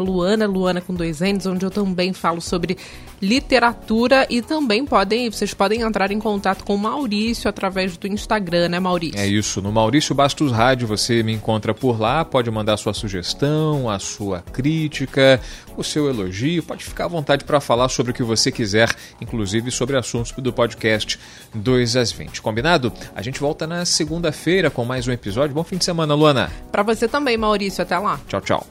Luana, 0.05 0.45
Luana 0.45 0.81
com 0.81 0.93
dois 0.93 1.21
N's, 1.21 1.45
onde 1.45 1.65
eu 1.65 1.71
também 1.71 2.13
falo 2.13 2.41
sobre 2.41 2.77
literatura 3.23 4.27
e 4.29 4.41
também 4.41 4.85
podem, 4.85 5.31
vocês 5.31 5.53
podem 5.53 5.81
entrar 5.81 6.11
em 6.11 6.19
contato 6.19 6.65
com 6.65 6.75
o 6.75 6.77
Maurício 6.77 7.49
através 7.49 7.95
do 7.95 8.05
Instagram, 8.05 8.67
né, 8.67 8.79
Maurício? 8.79 9.17
É 9.17 9.25
isso, 9.25 9.61
no 9.61 9.71
Maurício 9.71 10.13
Bastos 10.13 10.51
Rádio 10.51 10.87
você 10.87 11.23
me 11.23 11.31
encontra 11.31 11.73
por 11.73 11.99
lá, 11.99 12.25
pode 12.25 12.51
mandar 12.51 12.75
sua 12.75 12.93
sugestão, 12.93 13.89
a 13.89 13.97
sua 13.97 14.41
crítica, 14.41 15.39
o 15.77 15.83
seu 15.83 16.09
elogio, 16.09 16.63
pode 16.63 16.83
ficar 16.83 17.05
à 17.05 17.07
vontade 17.07 17.45
para 17.45 17.61
falar 17.61 17.87
sobre 17.87 18.11
o 18.11 18.15
que 18.15 18.23
você 18.23 18.51
quiser, 18.51 18.89
inclusive 19.21 19.71
sobre 19.71 19.97
assuntos 19.97 20.31
do 20.31 20.53
podcast 20.53 21.19
2 21.53 21.95
às 21.95 22.11
20. 22.11 22.41
Combinado? 22.41 22.91
A 23.15 23.21
gente 23.21 23.39
volta 23.39 23.65
na 23.67 23.85
segunda-feira 23.85 24.69
com 24.69 24.83
mais 24.85 25.07
um 25.07 25.11
episódio. 25.11 25.55
Bom 25.55 25.63
fim 25.63 25.77
de 25.77 25.85
semana, 25.85 26.13
Luana. 26.13 26.51
Para 26.71 26.83
você 26.83 27.07
também, 27.07 27.37
Maurício. 27.37 27.81
Até 27.81 27.97
lá. 27.97 28.19
Tchau, 28.27 28.41
tchau. 28.41 28.67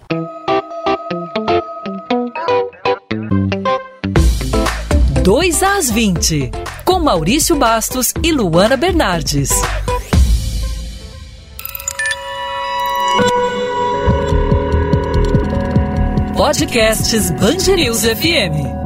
2 5.23 5.62
às 5.62 5.90
20, 5.90 6.51
com 6.85 6.99
Maurício 6.99 7.55
Bastos 7.55 8.12
e 8.25 8.33
Luana 8.33 8.77
Bernardes. 8.77 9.51
Podcasts 16.37 17.31
Bangerils 17.31 18.03
FM. 18.05 18.82